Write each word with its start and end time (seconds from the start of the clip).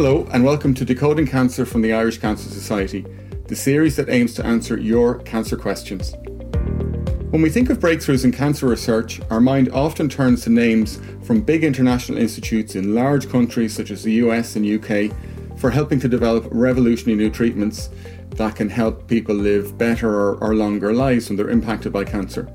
Hello, 0.00 0.28
and 0.30 0.44
welcome 0.44 0.74
to 0.74 0.84
Decoding 0.84 1.26
Cancer 1.26 1.66
from 1.66 1.82
the 1.82 1.92
Irish 1.92 2.18
Cancer 2.18 2.48
Society, 2.48 3.04
the 3.48 3.56
series 3.56 3.96
that 3.96 4.08
aims 4.08 4.32
to 4.34 4.46
answer 4.46 4.76
your 4.78 5.18
cancer 5.22 5.56
questions. 5.56 6.14
When 7.30 7.42
we 7.42 7.50
think 7.50 7.68
of 7.68 7.80
breakthroughs 7.80 8.24
in 8.24 8.30
cancer 8.30 8.68
research, 8.68 9.20
our 9.28 9.40
mind 9.40 9.70
often 9.72 10.08
turns 10.08 10.44
to 10.44 10.50
names 10.50 11.00
from 11.24 11.40
big 11.40 11.64
international 11.64 12.16
institutes 12.16 12.76
in 12.76 12.94
large 12.94 13.28
countries 13.28 13.74
such 13.74 13.90
as 13.90 14.04
the 14.04 14.12
US 14.12 14.54
and 14.54 14.64
UK 14.64 15.12
for 15.58 15.68
helping 15.68 15.98
to 15.98 16.08
develop 16.08 16.46
revolutionary 16.52 17.18
new 17.18 17.28
treatments 17.28 17.90
that 18.36 18.54
can 18.54 18.70
help 18.70 19.08
people 19.08 19.34
live 19.34 19.76
better 19.78 20.08
or, 20.08 20.36
or 20.36 20.54
longer 20.54 20.94
lives 20.94 21.28
when 21.28 21.36
they're 21.36 21.50
impacted 21.50 21.92
by 21.92 22.04
cancer. 22.04 22.48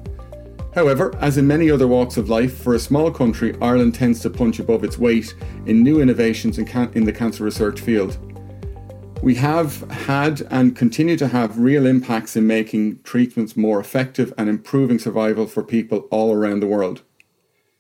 However, 0.75 1.15
as 1.19 1.37
in 1.37 1.45
many 1.45 1.69
other 1.69 1.87
walks 1.87 2.17
of 2.17 2.29
life, 2.29 2.57
for 2.57 2.73
a 2.73 2.79
small 2.79 3.11
country, 3.11 3.55
Ireland 3.61 3.93
tends 3.93 4.21
to 4.21 4.29
punch 4.29 4.59
above 4.59 4.83
its 4.83 4.97
weight 4.97 5.35
in 5.67 5.83
new 5.83 6.01
innovations 6.01 6.57
in, 6.57 6.65
can- 6.65 6.91
in 6.95 7.05
the 7.05 7.13
cancer 7.13 7.43
research 7.43 7.79
field. 7.79 8.17
We 9.21 9.35
have 9.35 9.89
had 9.91 10.41
and 10.49 10.75
continue 10.75 11.15
to 11.17 11.27
have 11.27 11.59
real 11.59 11.85
impacts 11.85 12.35
in 12.35 12.47
making 12.47 13.01
treatments 13.03 13.55
more 13.55 13.79
effective 13.79 14.33
and 14.37 14.49
improving 14.49 14.99
survival 14.99 15.45
for 15.45 15.63
people 15.63 16.07
all 16.09 16.33
around 16.33 16.59
the 16.59 16.67
world. 16.67 17.03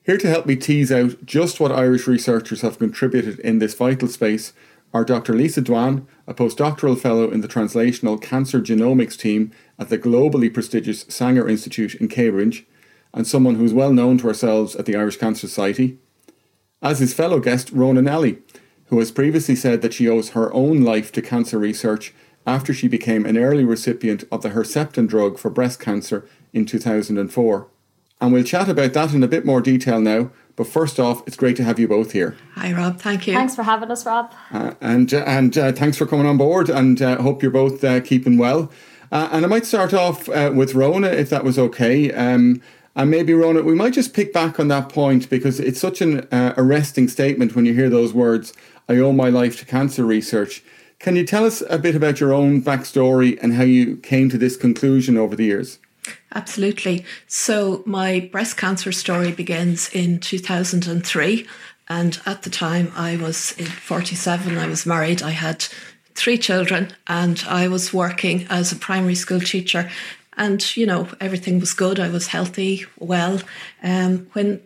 Here 0.03 0.17
to 0.17 0.29
help 0.29 0.45
me 0.45 0.55
tease 0.55 0.91
out 0.91 1.25
just 1.25 1.59
what 1.59 1.71
Irish 1.71 2.07
researchers 2.07 2.61
have 2.61 2.77
contributed 2.77 3.39
in 3.39 3.59
this 3.59 3.73
vital 3.73 4.07
space 4.07 4.53
are 4.93 5.03
Dr. 5.03 5.33
Lisa 5.33 5.61
Dwan, 5.61 6.05
a 6.27 6.33
postdoctoral 6.33 6.99
fellow 6.99 7.31
in 7.31 7.41
the 7.41 7.47
Translational 7.47 8.21
Cancer 8.21 8.61
Genomics 8.61 9.17
team 9.17 9.51
at 9.79 9.89
the 9.89 9.97
globally 9.97 10.53
prestigious 10.53 11.05
Sanger 11.09 11.49
Institute 11.49 11.95
in 11.95 12.07
Cambridge, 12.07 12.65
and 13.13 13.27
someone 13.27 13.55
who's 13.55 13.73
well 13.73 13.93
known 13.93 14.17
to 14.19 14.27
ourselves 14.27 14.75
at 14.75 14.85
the 14.85 14.95
Irish 14.95 15.17
Cancer 15.17 15.47
Society, 15.47 15.97
as 16.81 16.99
his 16.99 17.13
fellow 17.13 17.39
guest 17.39 17.71
Rona 17.71 18.01
Nally, 18.01 18.39
who 18.87 18.99
has 18.99 19.11
previously 19.11 19.55
said 19.55 19.81
that 19.81 19.93
she 19.93 20.09
owes 20.09 20.29
her 20.29 20.53
own 20.53 20.81
life 20.81 21.11
to 21.13 21.21
cancer 21.21 21.57
research 21.57 22.13
after 22.45 22.73
she 22.73 22.87
became 22.87 23.25
an 23.25 23.37
early 23.37 23.63
recipient 23.63 24.23
of 24.31 24.41
the 24.41 24.49
Herceptin 24.49 25.07
drug 25.07 25.39
for 25.39 25.49
breast 25.49 25.79
cancer 25.79 26.27
in 26.51 26.65
2004. 26.65 27.67
And 28.19 28.31
we'll 28.31 28.43
chat 28.43 28.69
about 28.69 28.93
that 28.93 29.13
in 29.13 29.23
a 29.23 29.27
bit 29.27 29.45
more 29.45 29.61
detail 29.61 29.99
now. 29.99 30.31
But 30.55 30.67
first 30.67 30.99
off, 30.99 31.23
it's 31.27 31.35
great 31.35 31.55
to 31.57 31.63
have 31.63 31.79
you 31.79 31.87
both 31.87 32.11
here. 32.11 32.37
Hi, 32.55 32.71
Rob. 32.71 33.01
Thank 33.01 33.27
you. 33.27 33.33
Thanks 33.33 33.55
for 33.55 33.63
having 33.63 33.89
us, 33.89 34.05
Rob. 34.05 34.31
Uh, 34.51 34.75
and 34.81 35.13
uh, 35.13 35.23
and 35.25 35.57
uh, 35.57 35.71
thanks 35.71 35.97
for 35.97 36.05
coming 36.05 36.27
on 36.27 36.37
board. 36.37 36.69
And 36.69 37.01
uh, 37.01 37.21
hope 37.21 37.41
you're 37.41 37.51
both 37.51 37.83
uh, 37.83 38.01
keeping 38.01 38.37
well. 38.37 38.71
Uh, 39.11 39.29
and 39.31 39.43
I 39.43 39.47
might 39.47 39.65
start 39.65 39.93
off 39.93 40.27
with 40.27 40.73
Rona, 40.73 41.07
if 41.07 41.29
that 41.31 41.43
was 41.43 41.59
okay. 41.59 42.11
Um, 42.13 42.61
and 42.95 43.09
maybe, 43.09 43.33
Rona, 43.33 43.63
we 43.63 43.73
might 43.73 43.93
just 43.93 44.13
pick 44.13 44.31
back 44.33 44.59
on 44.59 44.67
that 44.67 44.89
point 44.89 45.29
because 45.29 45.59
it's 45.59 45.79
such 45.79 46.01
an 46.01 46.21
uh, 46.31 46.53
arresting 46.57 47.07
statement 47.07 47.55
when 47.55 47.65
you 47.65 47.73
hear 47.73 47.89
those 47.89 48.13
words 48.13 48.53
I 48.87 48.97
owe 48.97 49.13
my 49.13 49.29
life 49.29 49.57
to 49.59 49.65
cancer 49.65 50.05
research. 50.05 50.63
Can 50.99 51.15
you 51.15 51.25
tell 51.25 51.45
us 51.45 51.63
a 51.69 51.77
bit 51.77 51.95
about 51.95 52.19
your 52.19 52.33
own 52.33 52.61
backstory 52.61 53.39
and 53.41 53.53
how 53.53 53.63
you 53.63 53.97
came 53.97 54.29
to 54.29 54.37
this 54.37 54.57
conclusion 54.57 55.17
over 55.17 55.35
the 55.35 55.45
years? 55.45 55.79
Absolutely. 56.35 57.05
So, 57.27 57.81
my 57.85 58.29
breast 58.31 58.57
cancer 58.57 58.91
story 58.91 59.31
begins 59.31 59.89
in 59.93 60.19
2003. 60.19 61.47
And 61.89 62.19
at 62.25 62.43
the 62.43 62.49
time, 62.49 62.91
I 62.95 63.17
was 63.17 63.51
47, 63.51 64.57
I 64.57 64.67
was 64.67 64.85
married, 64.85 65.21
I 65.21 65.31
had 65.31 65.65
three 66.15 66.37
children, 66.37 66.93
and 67.07 67.43
I 67.47 67.67
was 67.67 67.93
working 67.93 68.47
as 68.49 68.71
a 68.71 68.77
primary 68.77 69.15
school 69.15 69.39
teacher 69.39 69.89
and, 70.37 70.75
you 70.75 70.85
know, 70.85 71.07
everything 71.19 71.59
was 71.59 71.73
good. 71.73 71.99
I 71.99 72.09
was 72.09 72.27
healthy, 72.27 72.85
well. 72.99 73.41
Um, 73.81 74.27
when 74.33 74.61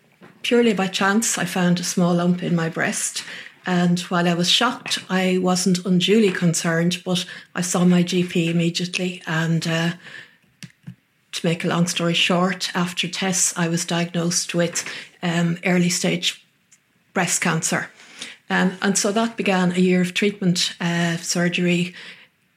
purely 0.48 0.74
by 0.74 0.88
chance 0.88 1.38
I 1.38 1.46
found 1.46 1.80
a 1.80 1.84
small 1.84 2.16
lump 2.16 2.42
in 2.42 2.56
my 2.56 2.70
breast. 2.70 3.24
And 3.66 4.00
while 4.02 4.30
I 4.30 4.34
was 4.34 4.50
shocked, 4.50 5.00
I 5.10 5.40
wasn't 5.40 5.86
unduly 5.86 6.32
concerned, 6.32 7.02
but 7.04 7.26
I 7.54 7.62
saw 7.62 7.84
my 7.84 8.02
GP 8.02 8.48
immediately. 8.48 9.22
And 9.28 9.68
uh, 9.68 9.92
to 11.34 11.46
make 11.46 11.66
a 11.66 11.68
long 11.68 11.86
story 11.88 12.14
short, 12.14 12.74
after 12.74 13.10
tests, 13.10 13.54
I 13.58 13.68
was 13.68 13.84
diagnosed 13.84 14.56
with 14.56 14.90
um, 15.22 15.58
early 15.66 15.90
stage 15.90 16.46
breast 17.14 17.42
cancer. 17.42 17.90
Um, 18.50 18.78
and 18.82 18.98
so 18.98 19.12
that 19.12 19.36
began 19.36 19.74
a 19.74 19.80
year 19.80 20.00
of 20.00 20.14
treatment, 20.14 20.76
uh, 20.80 21.18
surgery, 21.18 21.94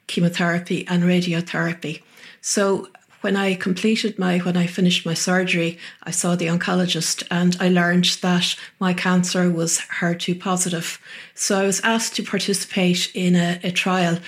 chemotherapy, 0.07 0.87
and 0.87 1.03
radiotherapy. 1.03 2.03
So 2.39 2.87
when 3.21 3.35
I 3.35 3.55
completed 3.55 4.19
my, 4.19 4.39
when 4.39 4.57
I 4.57 4.67
finished 4.67 5.05
my 5.05 5.13
surgery, 5.13 5.77
I 6.03 6.11
saw 6.11 6.35
the 6.35 6.47
oncologist 6.47 7.23
and 7.31 7.55
I 7.59 7.69
learned 7.69 8.17
that 8.21 8.55
my 8.79 8.93
cancer 8.93 9.49
was 9.49 9.79
HER2 9.99 10.39
positive. 10.39 10.99
So 11.35 11.59
I 11.59 11.65
was 11.65 11.79
asked 11.81 12.15
to 12.15 12.23
participate 12.23 13.11
in 13.13 13.35
a, 13.35 13.59
a 13.63 13.71
trial 13.71 14.19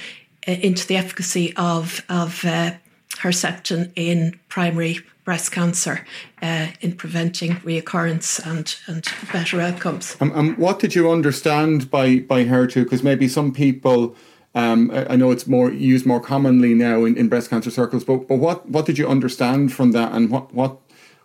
uh, 0.48 0.52
into 0.52 0.88
the 0.88 0.96
efficacy 0.96 1.54
of, 1.56 2.04
of 2.10 2.46
uh, 2.46 2.74
Herceptin 3.18 3.92
in 3.96 4.40
primary 4.50 5.00
breast 5.24 5.52
cancer 5.52 6.06
uh, 6.42 6.68
in 6.82 6.96
preventing 6.96 7.54
reoccurrence 7.58 8.46
and, 8.46 8.76
and 8.88 9.08
better 9.32 9.62
outcomes. 9.62 10.18
Um, 10.20 10.32
um, 10.34 10.56
what 10.56 10.80
did 10.80 10.96
you 10.96 11.10
understand 11.10 11.90
by, 11.90 12.20
by 12.20 12.44
HER2? 12.44 12.84
Because 12.84 13.04
maybe 13.04 13.28
some 13.28 13.54
people 13.54 14.16
um, 14.56 14.92
I 14.94 15.16
know 15.16 15.32
it's 15.32 15.48
more 15.48 15.72
used 15.72 16.06
more 16.06 16.20
commonly 16.20 16.74
now 16.74 17.06
in, 17.06 17.18
in 17.18 17.28
breast 17.28 17.50
cancer 17.50 17.72
circles, 17.72 18.04
but 18.04 18.28
but 18.28 18.38
what, 18.38 18.70
what 18.70 18.86
did 18.86 18.98
you 18.98 19.08
understand 19.08 19.74
from 19.74 19.92
that, 19.92 20.12
and 20.14 20.30
what 20.30 20.54
what 20.54 20.78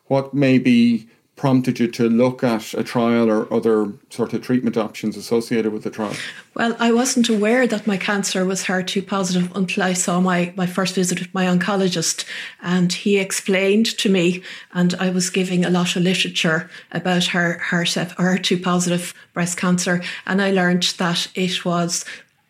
what 0.06 0.32
maybe 0.32 1.08
prompted 1.38 1.78
you 1.78 1.88
to 1.88 2.08
look 2.08 2.42
at 2.42 2.74
a 2.74 2.82
trial 2.82 3.30
or 3.30 3.50
other 3.52 3.92
sort 4.10 4.34
of 4.34 4.42
treatment 4.42 4.76
options 4.76 5.16
associated 5.16 5.72
with 5.72 5.84
the 5.84 5.90
trial? 5.90 6.12
Well, 6.54 6.76
I 6.80 6.92
wasn't 6.92 7.28
aware 7.28 7.66
that 7.68 7.86
my 7.86 7.96
cancer 7.96 8.44
was 8.44 8.64
HER2 8.64 9.06
positive 9.06 9.54
until 9.56 9.84
I 9.84 9.92
saw 9.92 10.20
my, 10.20 10.52
my 10.56 10.66
first 10.66 10.96
visit 10.96 11.20
with 11.20 11.32
my 11.32 11.44
oncologist. 11.44 12.24
And 12.60 12.92
he 12.92 13.18
explained 13.18 13.86
to 13.98 14.10
me, 14.10 14.42
and 14.72 14.94
I 14.94 15.10
was 15.10 15.30
giving 15.30 15.64
a 15.64 15.70
lot 15.70 15.94
of 15.94 16.02
literature 16.02 16.68
about 16.90 17.26
her 17.26 17.60
HER2 17.70 18.62
positive 18.62 19.14
breast 19.32 19.56
cancer. 19.56 20.02
And 20.26 20.42
I 20.42 20.50
learned 20.50 20.94
that 20.98 21.28
it 21.36 21.64
was 21.64 22.04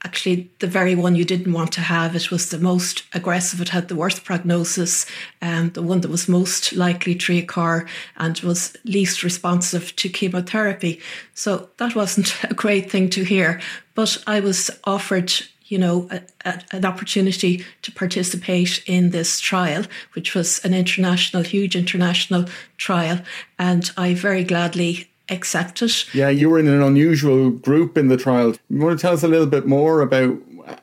actually 0.05 0.51
the 0.59 0.67
very 0.67 0.95
one 0.95 1.15
you 1.15 1.25
didn't 1.25 1.53
want 1.53 1.73
to 1.73 1.81
have. 1.81 2.15
It 2.15 2.31
was 2.31 2.51
the 2.51 2.59
most 2.59 3.05
aggressive, 3.13 3.61
it 3.61 3.71
had 3.71 3.89
the 3.89 3.97
worst 3.97 4.25
prognosis, 4.25 5.07
um, 5.43 5.71
the 5.71 5.83
one 5.83 6.01
that 6.03 6.11
was 6.11 6.29
most 6.29 6.73
likely 6.73 7.15
to 7.15 7.39
occur 7.39 7.87
and 8.17 8.39
was 8.41 8.77
least 8.85 9.23
responsive 9.23 9.95
to 9.97 10.09
chemotherapy. 10.09 11.01
So 11.35 11.71
that 11.79 11.95
wasn't 11.95 12.35
a 12.51 12.55
great 12.55 12.91
thing 12.91 13.11
to 13.11 13.25
hear. 13.25 13.61
But 13.95 14.23
I 14.27 14.41
was 14.41 14.71
offered 14.85 15.33
you 15.69 15.79
know, 15.79 16.09
a, 16.11 16.23
a, 16.47 16.63
an 16.73 16.85
opportunity 16.85 17.65
to 17.83 17.93
participate 17.93 18.83
in 18.87 19.11
this 19.11 19.39
trial, 19.39 19.85
which 20.15 20.35
was 20.35 20.65
an 20.65 20.73
international, 20.73 21.43
huge 21.43 21.77
international 21.77 22.47
trial. 22.79 23.21
And 23.59 23.91
I 23.97 24.15
very 24.15 24.45
gladly 24.45 25.11
accept 25.29 25.83
it. 25.83 26.15
Yeah, 26.15 26.29
you 26.29 26.49
were 26.51 26.59
in 26.59 26.69
an 26.69 26.83
unusual 26.83 27.51
group 27.51 27.97
in 27.97 28.09
the 28.09 28.17
trial. 28.17 28.55
You 28.69 28.79
want 28.79 28.99
to 28.99 29.03
tell 29.03 29.15
us 29.15 29.23
a 29.23 29.29
little 29.29 29.47
bit 29.47 29.67
more 29.67 30.01
about, 30.01 30.39
uh, 30.67 30.77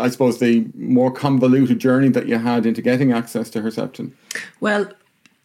I 0.00 0.08
suppose, 0.08 0.38
the 0.38 0.66
more 0.74 1.10
convoluted 1.10 1.78
journey 1.78 2.08
that 2.10 2.26
you 2.26 2.38
had 2.38 2.66
into 2.66 2.82
getting 2.82 3.12
access 3.12 3.50
to 3.50 3.60
Herceptin? 3.60 4.12
Well, 4.60 4.90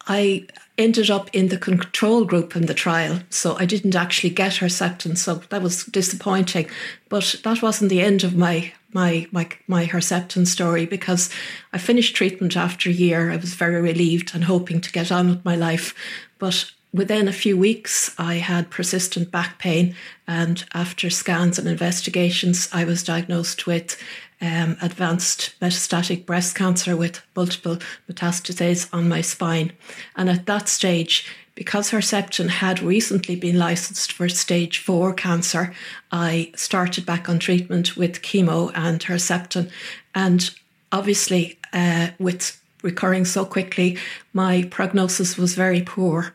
I 0.06 0.46
ended 0.78 1.10
up 1.10 1.30
in 1.32 1.48
the 1.48 1.58
control 1.58 2.24
group 2.24 2.56
in 2.56 2.66
the 2.66 2.74
trial, 2.74 3.20
so 3.30 3.56
I 3.58 3.66
didn't 3.66 3.94
actually 3.94 4.30
get 4.30 4.54
Herceptin, 4.54 5.16
so 5.16 5.34
that 5.34 5.62
was 5.62 5.84
disappointing. 5.84 6.68
But 7.08 7.36
that 7.44 7.62
wasn't 7.62 7.90
the 7.90 8.00
end 8.00 8.24
of 8.24 8.36
my 8.36 8.72
my 8.92 9.26
my 9.30 9.48
my 9.66 9.86
Herceptin 9.86 10.46
story 10.46 10.86
because 10.86 11.30
I 11.72 11.78
finished 11.78 12.16
treatment 12.16 12.56
after 12.56 12.90
a 12.90 12.92
year. 12.92 13.30
I 13.30 13.36
was 13.36 13.54
very 13.54 13.80
relieved 13.80 14.34
and 14.34 14.44
hoping 14.44 14.80
to 14.80 14.92
get 14.92 15.12
on 15.12 15.28
with 15.28 15.44
my 15.44 15.56
life, 15.56 15.94
but 16.38 16.72
within 16.92 17.28
a 17.28 17.32
few 17.32 17.56
weeks, 17.56 18.14
I 18.18 18.34
had 18.34 18.70
persistent 18.70 19.30
back 19.30 19.58
pain, 19.58 19.94
and 20.26 20.64
after 20.74 21.10
scans 21.10 21.58
and 21.58 21.66
investigations, 21.66 22.68
I 22.72 22.84
was 22.84 23.02
diagnosed 23.02 23.66
with 23.66 23.96
um, 24.40 24.76
advanced 24.82 25.54
metastatic 25.60 26.26
breast 26.26 26.54
cancer 26.54 26.96
with 26.96 27.22
multiple 27.34 27.78
metastases 28.10 28.88
on 28.92 29.08
my 29.08 29.20
spine. 29.20 29.72
And 30.16 30.28
at 30.28 30.46
that 30.46 30.68
stage, 30.68 31.26
because 31.54 31.90
Herceptin 31.90 32.48
had 32.48 32.82
recently 32.82 33.36
been 33.36 33.58
licensed 33.58 34.12
for 34.12 34.28
stage 34.28 34.78
four 34.78 35.12
cancer, 35.14 35.74
I 36.10 36.50
started 36.56 37.06
back 37.06 37.28
on 37.28 37.38
treatment 37.38 37.96
with 37.96 38.22
chemo 38.22 38.72
and 38.74 39.00
Herceptin. 39.00 39.70
And 40.14 40.50
obviously, 40.90 41.58
uh, 41.72 42.08
with 42.18 42.60
recurring 42.82 43.24
so 43.24 43.44
quickly, 43.44 43.96
my 44.32 44.66
prognosis 44.70 45.38
was 45.38 45.54
very 45.54 45.82
poor. 45.82 46.34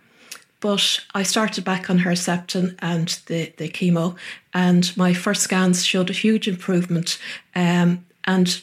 But 0.59 1.01
I 1.13 1.23
started 1.23 1.63
back 1.63 1.89
on 1.89 1.99
Herceptin 1.99 2.75
and 2.79 3.09
the, 3.27 3.53
the 3.57 3.69
chemo, 3.69 4.15
and 4.53 4.95
my 4.97 5.13
first 5.13 5.43
scans 5.43 5.85
showed 5.85 6.09
a 6.09 6.13
huge 6.13 6.47
improvement. 6.47 7.19
Um, 7.55 8.05
and 8.25 8.59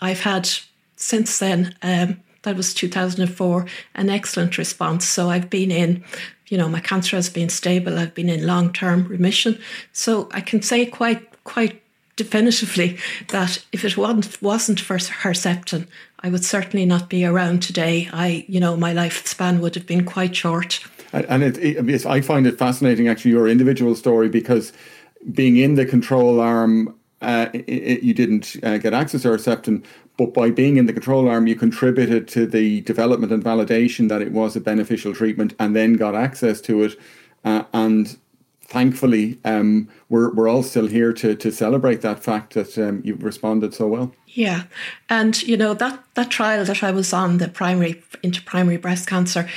I've 0.00 0.20
had 0.20 0.48
since 0.96 1.38
then, 1.38 1.74
um, 1.82 2.20
that 2.42 2.56
was 2.56 2.72
2004, 2.74 3.66
an 3.94 4.08
excellent 4.08 4.56
response. 4.58 5.06
So 5.06 5.30
I've 5.30 5.50
been 5.50 5.70
in, 5.70 6.04
you 6.48 6.56
know, 6.56 6.68
my 6.68 6.80
cancer 6.80 7.16
has 7.16 7.28
been 7.28 7.48
stable. 7.48 7.98
I've 7.98 8.14
been 8.14 8.28
in 8.28 8.46
long 8.46 8.72
term 8.72 9.06
remission. 9.08 9.58
So 9.92 10.28
I 10.32 10.40
can 10.40 10.62
say 10.62 10.86
quite, 10.86 11.42
quite 11.44 11.82
definitively 12.14 12.98
that 13.28 13.64
if 13.72 13.84
it 13.84 13.96
wasn't, 13.96 14.40
wasn't 14.40 14.80
for 14.80 14.96
Herceptin, 14.96 15.86
I 16.20 16.30
would 16.30 16.44
certainly 16.44 16.86
not 16.86 17.10
be 17.10 17.24
around 17.24 17.62
today. 17.62 18.08
I, 18.12 18.46
you 18.48 18.58
know, 18.58 18.76
my 18.76 18.94
lifespan 18.94 19.60
would 19.60 19.74
have 19.74 19.86
been 19.86 20.04
quite 20.04 20.34
short. 20.34 20.80
And 21.12 21.42
it, 21.42 21.58
it, 21.58 22.06
I 22.06 22.20
find 22.20 22.46
it 22.46 22.58
fascinating, 22.58 23.08
actually, 23.08 23.32
your 23.32 23.48
individual 23.48 23.94
story, 23.94 24.28
because 24.28 24.72
being 25.32 25.56
in 25.56 25.74
the 25.74 25.86
control 25.86 26.40
arm, 26.40 26.94
uh, 27.22 27.48
it, 27.52 28.02
you 28.02 28.14
didn't 28.14 28.56
uh, 28.62 28.78
get 28.78 28.92
access 28.92 29.22
to 29.22 29.28
Herceptin, 29.28 29.84
but 30.16 30.32
by 30.32 30.50
being 30.50 30.76
in 30.76 30.86
the 30.86 30.92
control 30.92 31.28
arm, 31.28 31.46
you 31.46 31.56
contributed 31.56 32.28
to 32.28 32.46
the 32.46 32.80
development 32.82 33.32
and 33.32 33.44
validation 33.44 34.08
that 34.08 34.22
it 34.22 34.32
was 34.32 34.56
a 34.56 34.60
beneficial 34.60 35.14
treatment, 35.14 35.54
and 35.58 35.74
then 35.74 35.94
got 35.94 36.14
access 36.14 36.60
to 36.62 36.82
it. 36.82 36.98
Uh, 37.44 37.64
and 37.72 38.18
thankfully, 38.62 39.38
um, 39.44 39.88
we're 40.08 40.32
we're 40.34 40.48
all 40.48 40.62
still 40.62 40.86
here 40.86 41.12
to 41.12 41.34
to 41.36 41.52
celebrate 41.52 42.00
that 42.00 42.22
fact 42.22 42.54
that 42.54 42.76
um, 42.78 43.00
you've 43.04 43.22
responded 43.22 43.74
so 43.74 43.86
well. 43.86 44.12
Yeah, 44.26 44.64
and 45.08 45.40
you 45.42 45.56
know 45.56 45.74
that 45.74 46.02
that 46.14 46.30
trial 46.30 46.64
that 46.64 46.82
I 46.82 46.90
was 46.90 47.12
on, 47.12 47.38
the 47.38 47.48
primary 47.48 48.02
into 48.22 48.42
primary 48.42 48.76
breast 48.76 49.06
cancer, 49.08 49.48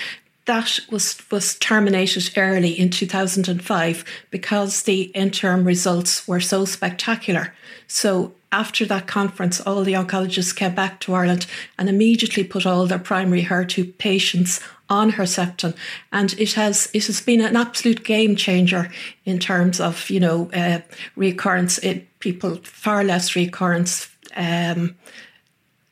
that 0.50 0.80
was 0.90 1.22
was 1.30 1.54
terminated 1.60 2.31
early 2.36 2.72
in 2.72 2.90
2005 2.90 4.04
because 4.31 4.81
the 4.81 5.04
interim 5.13 5.63
results 5.63 6.28
were 6.28 6.40
so 6.40 6.66
spectacular. 6.66 7.54
So 7.86 8.34
after 8.51 8.84
that 8.88 9.06
conference, 9.06 9.62
all 9.62 9.84
the 9.84 9.94
oncologists 9.94 10.56
came 10.56 10.74
back 10.74 11.01
to 11.01 11.13
Ireland 11.13 11.46
and 11.78 11.88
immediately 11.88 12.44
put 12.44 12.66
all 12.66 12.88
their 12.88 12.98
primary 12.98 13.44
HER2 13.44 14.00
patients 14.00 14.60
on 14.90 15.12
Herceptin, 15.12 15.75
and 16.12 16.34
it 16.40 16.54
has 16.54 16.90
it 16.95 17.06
has 17.06 17.22
been 17.22 17.42
an 17.42 17.56
absolute 17.56 18.04
game 18.04 18.36
changer 18.36 18.90
in 19.25 19.38
terms 19.38 19.80
of 19.80 20.10
you 20.10 20.19
know 20.19 20.50
uh, 20.52 20.80
recurrence. 21.16 21.78
It 21.78 22.07
people 22.19 22.56
far 22.63 23.04
less 23.04 23.36
recurrence, 23.36 24.10
um, 24.36 24.95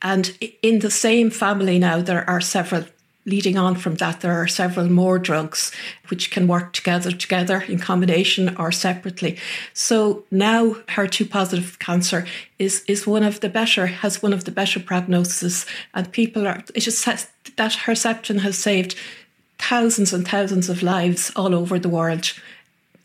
and 0.02 0.36
in 0.62 0.80
the 0.80 0.90
same 0.90 1.30
family 1.30 1.78
now 1.78 2.02
there 2.02 2.28
are 2.28 2.40
several 2.40 2.86
leading 3.28 3.58
on 3.58 3.76
from 3.76 3.96
that, 3.96 4.20
there 4.20 4.32
are 4.32 4.48
several 4.48 4.90
more 4.90 5.18
drugs 5.18 5.70
which 6.08 6.30
can 6.30 6.48
work 6.48 6.72
together, 6.72 7.12
together 7.12 7.60
in 7.60 7.78
combination 7.78 8.56
or 8.56 8.72
separately. 8.72 9.38
So 9.74 10.24
now 10.30 10.74
HER2 10.88 11.30
positive 11.30 11.78
cancer 11.78 12.26
is, 12.58 12.82
is 12.88 13.06
one 13.06 13.22
of 13.22 13.40
the 13.40 13.48
better, 13.48 13.86
has 13.86 14.22
one 14.22 14.32
of 14.32 14.44
the 14.44 14.50
better 14.50 14.80
prognosis 14.80 15.66
and 15.94 16.10
people 16.10 16.48
are, 16.48 16.64
it 16.74 16.80
just 16.80 17.04
has, 17.04 17.28
that 17.56 17.72
Herceptin 17.72 18.40
has 18.40 18.56
saved 18.56 18.96
thousands 19.58 20.12
and 20.12 20.26
thousands 20.26 20.68
of 20.68 20.82
lives 20.82 21.30
all 21.36 21.54
over 21.54 21.78
the 21.78 21.88
world. 21.88 22.32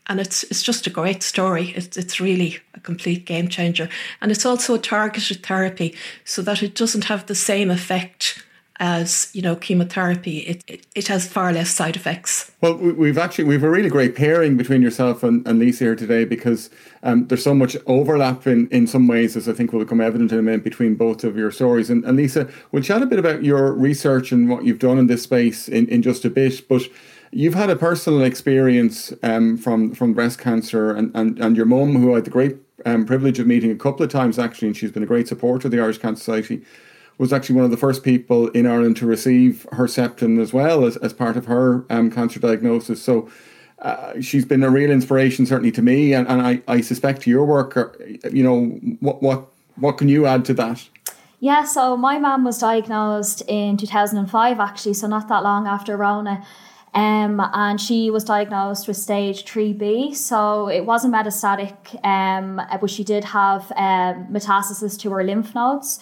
And 0.08 0.20
it's 0.20 0.44
it's 0.44 0.62
just 0.62 0.86
a 0.86 0.90
great 0.90 1.24
story. 1.24 1.72
It's 1.78 1.96
it's 1.96 2.20
really 2.20 2.60
a 2.74 2.80
complete 2.82 3.26
game 3.26 3.48
changer. 3.48 3.88
And 4.20 4.32
it's 4.32 4.46
also 4.46 4.76
a 4.76 4.80
targeted 4.80 5.46
therapy 5.46 5.96
so 6.26 6.42
that 6.42 6.62
it 6.62 6.76
doesn't 6.76 7.06
have 7.06 7.26
the 7.26 7.36
same 7.36 7.72
effect 7.72 8.44
as 8.84 9.30
you 9.34 9.42
know 9.42 9.56
chemotherapy 9.56 10.40
it, 10.40 10.62
it, 10.68 10.86
it, 10.94 11.08
has 11.08 11.26
far 11.26 11.54
less 11.54 11.70
side 11.70 11.96
effects. 11.96 12.52
Well 12.60 12.76
we've 12.76 13.18
actually 13.18 13.46
we've 13.46 13.64
a 13.64 13.70
really 13.70 13.88
great 13.88 14.14
pairing 14.14 14.58
between 14.58 14.82
yourself 14.82 15.24
and, 15.24 15.48
and 15.48 15.58
lisa 15.58 15.86
here 15.86 15.96
today 15.96 16.26
because 16.26 16.70
um, 17.02 17.28
there's 17.28 17.46
so 17.46 17.54
much 17.54 17.78
overlap 17.88 18.46
in, 18.46 18.68
in 18.72 18.86
some 18.86 19.08
ways 19.08 19.38
as 19.38 19.48
i 19.48 19.54
think 19.54 19.72
will 19.72 19.80
become 19.80 20.02
evident 20.02 20.34
in 20.34 20.40
a 20.40 20.42
minute 20.42 20.66
between 20.66 20.96
both 20.96 21.24
of 21.24 21.38
your 21.38 21.50
stories. 21.50 21.90
And, 21.90 22.04
and 22.04 22.18
lisa 22.18 22.50
we'll 22.74 22.84
chat 22.84 23.02
a 23.02 23.06
bit 23.06 23.20
about 23.20 23.42
your 23.42 23.72
research 23.72 24.34
and 24.34 24.50
what 24.50 24.66
you've 24.66 24.80
done 24.80 24.98
in 24.98 25.08
this 25.08 25.24
space 25.24 25.70
in, 25.70 25.88
in 25.88 26.02
just 26.02 26.26
a 26.26 26.30
bit 26.30 26.68
but 26.68 26.82
you've 27.32 27.54
had 27.54 27.70
a 27.70 27.78
personal 27.78 28.22
experience 28.22 29.14
um, 29.24 29.58
from 29.58 29.96
from 29.96 30.14
breast 30.14 30.40
cancer 30.40 30.94
and, 30.94 31.10
and, 31.16 31.40
and 31.40 31.56
your 31.56 31.66
mum 31.66 31.96
who 31.96 32.12
I 32.12 32.16
had 32.16 32.26
the 32.26 32.32
great 32.32 32.58
um, 32.86 33.06
privilege 33.06 33.40
of 33.40 33.48
meeting 33.48 33.72
a 33.72 33.76
couple 33.76 34.04
of 34.04 34.12
times 34.12 34.38
actually 34.38 34.68
and 34.68 34.76
she's 34.76 34.92
been 34.92 35.04
a 35.04 35.14
great 35.14 35.30
supporter 35.30 35.68
of 35.68 35.72
the 35.72 35.80
Irish 35.80 36.00
Cancer 36.00 36.20
Society 36.20 36.66
was 37.18 37.32
actually 37.32 37.56
one 37.56 37.66
of 37.66 37.72
the 37.72 37.78
first 37.78 38.04
people 38.04 38.50
in 38.50 38.66
Ireland 38.66 38.98
to 38.98 39.06
receive 39.06 39.68
Herceptin 39.72 40.42
as 40.42 40.54
well 40.54 40.86
as, 40.86 40.98
as 40.98 41.14
part 41.14 41.38
of 41.38 41.46
her 41.46 41.86
um, 41.90 42.10
cancer 42.10 42.40
diagnosis. 42.40 43.02
So 43.02 43.30
uh, 43.80 44.20
she's 44.22 44.46
been 44.46 44.64
a 44.64 44.70
real 44.70 44.90
inspiration, 44.90 45.46
certainly 45.46 45.72
to 45.72 45.82
me, 45.82 46.14
and, 46.14 46.28
and 46.28 46.42
I, 46.42 46.62
I 46.68 46.82
suspect 46.82 47.22
to 47.24 47.30
your 47.30 47.46
work. 47.46 47.76
Uh, 47.76 47.90
you 48.32 48.44
know, 48.44 48.66
what 49.00 49.22
what 49.22 49.48
what 49.76 49.98
can 49.98 50.08
you 50.08 50.26
add 50.26 50.46
to 50.46 50.54
that? 50.56 50.88
Yeah, 51.40 51.66
so 51.66 51.98
my 51.98 52.20
mum 52.20 52.46
was 52.46 52.58
diagnosed 52.60 53.42
in 53.50 53.76
2005, 53.76 54.60
actually, 54.62 54.94
so 54.94 55.08
not 55.08 55.28
that 55.28 55.44
long 55.44 55.68
after 55.68 55.98
Rona. 55.98 56.46
Um, 56.94 57.42
and 57.54 57.82
she 57.82 58.10
was 58.10 58.24
diagnosed 58.24 58.88
with 58.88 58.96
stage 58.96 59.44
3B, 59.44 60.16
so 60.16 60.70
it 60.70 60.86
wasn't 60.86 61.14
metastatic, 61.14 61.76
um, 62.06 62.62
but 62.80 62.90
she 62.90 63.04
did 63.04 63.26
have 63.26 63.70
um, 63.76 64.28
metastasis 64.32 64.98
to 65.00 65.10
her 65.10 65.24
lymph 65.24 65.54
nodes. 65.54 66.00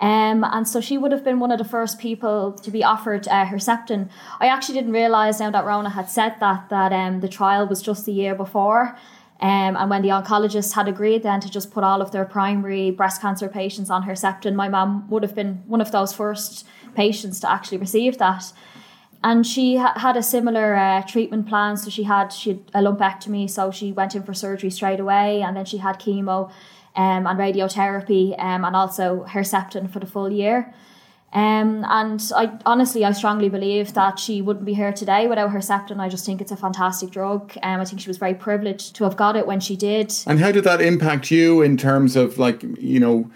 Um, 0.00 0.44
and 0.44 0.68
so 0.68 0.80
she 0.80 0.96
would 0.96 1.10
have 1.10 1.24
been 1.24 1.40
one 1.40 1.50
of 1.50 1.58
the 1.58 1.64
first 1.64 1.98
people 1.98 2.52
to 2.52 2.70
be 2.70 2.84
offered 2.84 3.26
uh, 3.26 3.46
Herceptin. 3.46 4.08
I 4.38 4.46
actually 4.46 4.76
didn't 4.76 4.92
realise 4.92 5.40
now 5.40 5.50
that 5.50 5.64
Rona 5.64 5.90
had 5.90 6.08
said 6.08 6.36
that, 6.38 6.68
that 6.68 6.92
um, 6.92 7.20
the 7.20 7.28
trial 7.28 7.66
was 7.66 7.82
just 7.82 8.06
the 8.06 8.12
year 8.12 8.34
before. 8.34 8.96
Um, 9.40 9.76
and 9.76 9.90
when 9.90 10.02
the 10.02 10.08
oncologists 10.08 10.72
had 10.72 10.88
agreed 10.88 11.22
then 11.22 11.40
to 11.40 11.50
just 11.50 11.70
put 11.70 11.84
all 11.84 12.02
of 12.02 12.10
their 12.10 12.24
primary 12.24 12.90
breast 12.90 13.20
cancer 13.20 13.48
patients 13.48 13.90
on 13.90 14.04
Herceptin, 14.04 14.54
my 14.54 14.68
mum 14.68 15.08
would 15.10 15.22
have 15.22 15.34
been 15.34 15.62
one 15.66 15.80
of 15.80 15.92
those 15.92 16.12
first 16.12 16.66
patients 16.94 17.40
to 17.40 17.50
actually 17.50 17.78
receive 17.78 18.18
that. 18.18 18.52
And 19.22 19.44
she 19.44 19.76
ha- 19.76 19.94
had 19.96 20.16
a 20.16 20.22
similar 20.22 20.76
uh, 20.76 21.02
treatment 21.02 21.48
plan. 21.48 21.76
So 21.76 21.90
she 21.90 22.04
had 22.04 22.28
she 22.28 22.50
had 22.50 22.60
a 22.74 22.82
lumpectomy, 22.82 23.50
so 23.50 23.72
she 23.72 23.90
went 23.92 24.14
in 24.14 24.22
for 24.22 24.34
surgery 24.34 24.70
straight 24.70 25.00
away, 25.00 25.42
and 25.42 25.56
then 25.56 25.64
she 25.64 25.78
had 25.78 25.98
chemo 25.98 26.50
um, 26.98 27.28
and 27.28 27.38
radiotherapy 27.38 28.38
um, 28.40 28.64
and 28.64 28.74
also 28.74 29.24
Herceptin 29.28 29.88
for 29.90 30.00
the 30.00 30.06
full 30.06 30.30
year. 30.30 30.74
Um, 31.32 31.84
and 31.88 32.20
I 32.34 32.58
honestly, 32.66 33.04
I 33.04 33.12
strongly 33.12 33.48
believe 33.48 33.94
that 33.94 34.18
she 34.18 34.42
wouldn't 34.42 34.64
be 34.64 34.74
here 34.74 34.92
today 34.92 35.28
without 35.28 35.50
Herceptin. 35.50 36.00
I 36.00 36.08
just 36.08 36.26
think 36.26 36.40
it's 36.40 36.50
a 36.50 36.56
fantastic 36.56 37.10
drug. 37.10 37.52
Um, 37.62 37.80
I 37.80 37.84
think 37.84 38.00
she 38.00 38.08
was 38.08 38.16
very 38.16 38.34
privileged 38.34 38.96
to 38.96 39.04
have 39.04 39.16
got 39.16 39.36
it 39.36 39.46
when 39.46 39.60
she 39.60 39.76
did. 39.76 40.12
And 40.26 40.40
how 40.40 40.50
did 40.50 40.64
that 40.64 40.80
impact 40.80 41.30
you 41.30 41.62
in 41.62 41.76
terms 41.76 42.16
of 42.16 42.38
like, 42.38 42.62
you 42.80 42.98
know, 42.98 43.30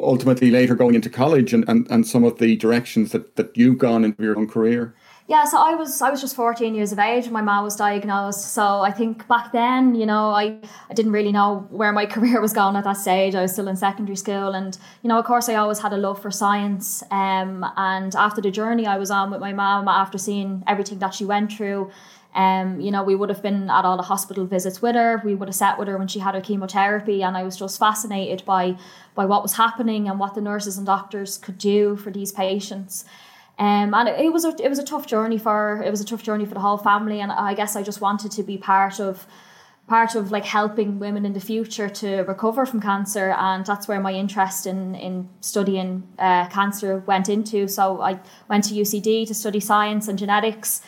ultimately 0.00 0.50
later 0.50 0.74
going 0.74 0.94
into 0.94 1.10
college 1.10 1.52
and, 1.52 1.68
and, 1.68 1.86
and 1.88 2.06
some 2.06 2.24
of 2.24 2.38
the 2.38 2.56
directions 2.56 3.12
that, 3.12 3.36
that 3.36 3.56
you've 3.56 3.78
gone 3.78 4.04
in 4.04 4.16
your 4.18 4.36
own 4.36 4.48
career? 4.48 4.94
Yeah, 5.32 5.46
so 5.46 5.56
I 5.56 5.74
was 5.74 6.02
I 6.02 6.10
was 6.10 6.20
just 6.20 6.36
14 6.36 6.74
years 6.74 6.92
of 6.92 6.98
age 6.98 7.24
when 7.24 7.32
my 7.32 7.40
mom 7.40 7.64
was 7.64 7.74
diagnosed. 7.74 8.52
So 8.52 8.82
I 8.82 8.90
think 8.90 9.26
back 9.28 9.50
then, 9.50 9.94
you 9.94 10.04
know, 10.04 10.28
I, 10.28 10.58
I 10.90 10.92
didn't 10.92 11.12
really 11.12 11.32
know 11.32 11.66
where 11.70 11.90
my 11.90 12.04
career 12.14 12.38
was 12.38 12.52
going 12.52 12.76
at 12.76 12.84
that 12.84 12.98
stage. 12.98 13.34
I 13.34 13.40
was 13.40 13.52
still 13.52 13.66
in 13.66 13.76
secondary 13.76 14.16
school 14.16 14.52
and, 14.52 14.76
you 15.02 15.08
know, 15.08 15.18
of 15.18 15.24
course 15.24 15.48
I 15.48 15.54
always 15.54 15.78
had 15.78 15.94
a 15.94 15.96
love 15.96 16.20
for 16.20 16.30
science. 16.30 17.02
Um, 17.10 17.64
and 17.78 18.14
after 18.14 18.42
the 18.42 18.50
journey 18.50 18.86
I 18.86 18.98
was 18.98 19.10
on 19.10 19.30
with 19.30 19.40
my 19.40 19.54
mom, 19.54 19.88
after 19.88 20.18
seeing 20.18 20.64
everything 20.66 20.98
that 20.98 21.14
she 21.14 21.24
went 21.24 21.50
through, 21.50 21.90
um, 22.34 22.78
you 22.82 22.90
know, 22.90 23.02
we 23.02 23.14
would 23.14 23.30
have 23.30 23.42
been 23.42 23.70
at 23.70 23.86
all 23.86 23.96
the 23.96 24.02
hospital 24.02 24.44
visits 24.44 24.82
with 24.82 24.96
her. 24.96 25.22
We 25.24 25.34
would 25.34 25.48
have 25.48 25.54
sat 25.54 25.78
with 25.78 25.88
her 25.88 25.96
when 25.96 26.08
she 26.08 26.18
had 26.18 26.34
her 26.34 26.42
chemotherapy, 26.42 27.22
and 27.22 27.36
I 27.36 27.42
was 27.42 27.56
just 27.58 27.78
fascinated 27.78 28.42
by 28.46 28.76
by 29.14 29.26
what 29.26 29.42
was 29.42 29.54
happening 29.54 30.08
and 30.08 30.18
what 30.18 30.34
the 30.34 30.40
nurses 30.40 30.78
and 30.78 30.86
doctors 30.86 31.36
could 31.36 31.58
do 31.58 31.96
for 31.96 32.10
these 32.10 32.32
patients. 32.32 33.04
Um, 33.58 33.94
and 33.94 34.08
it, 34.08 34.32
was 34.32 34.44
a 34.44 34.54
it 34.62 34.68
was 34.68 34.78
a 34.78 34.84
tough 34.84 35.06
journey 35.06 35.38
for 35.38 35.82
it 35.84 35.90
was 35.90 36.00
a 36.00 36.04
tough 36.04 36.22
journey 36.22 36.46
for 36.46 36.54
the 36.54 36.60
whole 36.60 36.78
family, 36.78 37.20
and 37.20 37.30
I 37.30 37.54
guess 37.54 37.76
I 37.76 37.82
just 37.82 38.00
wanted 38.00 38.32
to 38.32 38.42
be 38.42 38.56
part 38.56 38.98
of 38.98 39.26
part 39.88 40.14
of 40.14 40.30
like 40.30 40.44
helping 40.44 40.98
women 40.98 41.26
in 41.26 41.32
the 41.32 41.40
future 41.40 41.88
to 41.88 42.22
recover 42.22 42.64
from 42.64 42.80
cancer 42.80 43.34
and 43.36 43.66
that's 43.66 43.88
where 43.88 44.00
my 44.00 44.12
interest 44.12 44.64
in 44.64 44.94
in 44.94 45.28
studying 45.40 46.04
uh, 46.18 46.46
cancer 46.48 46.98
went 47.00 47.28
into 47.28 47.66
so 47.66 48.00
I 48.00 48.20
went 48.48 48.64
to 48.64 48.74
UCD 48.74 49.26
to 49.26 49.34
study 49.34 49.58
science 49.58 50.06
and 50.06 50.16
genetics 50.16 50.82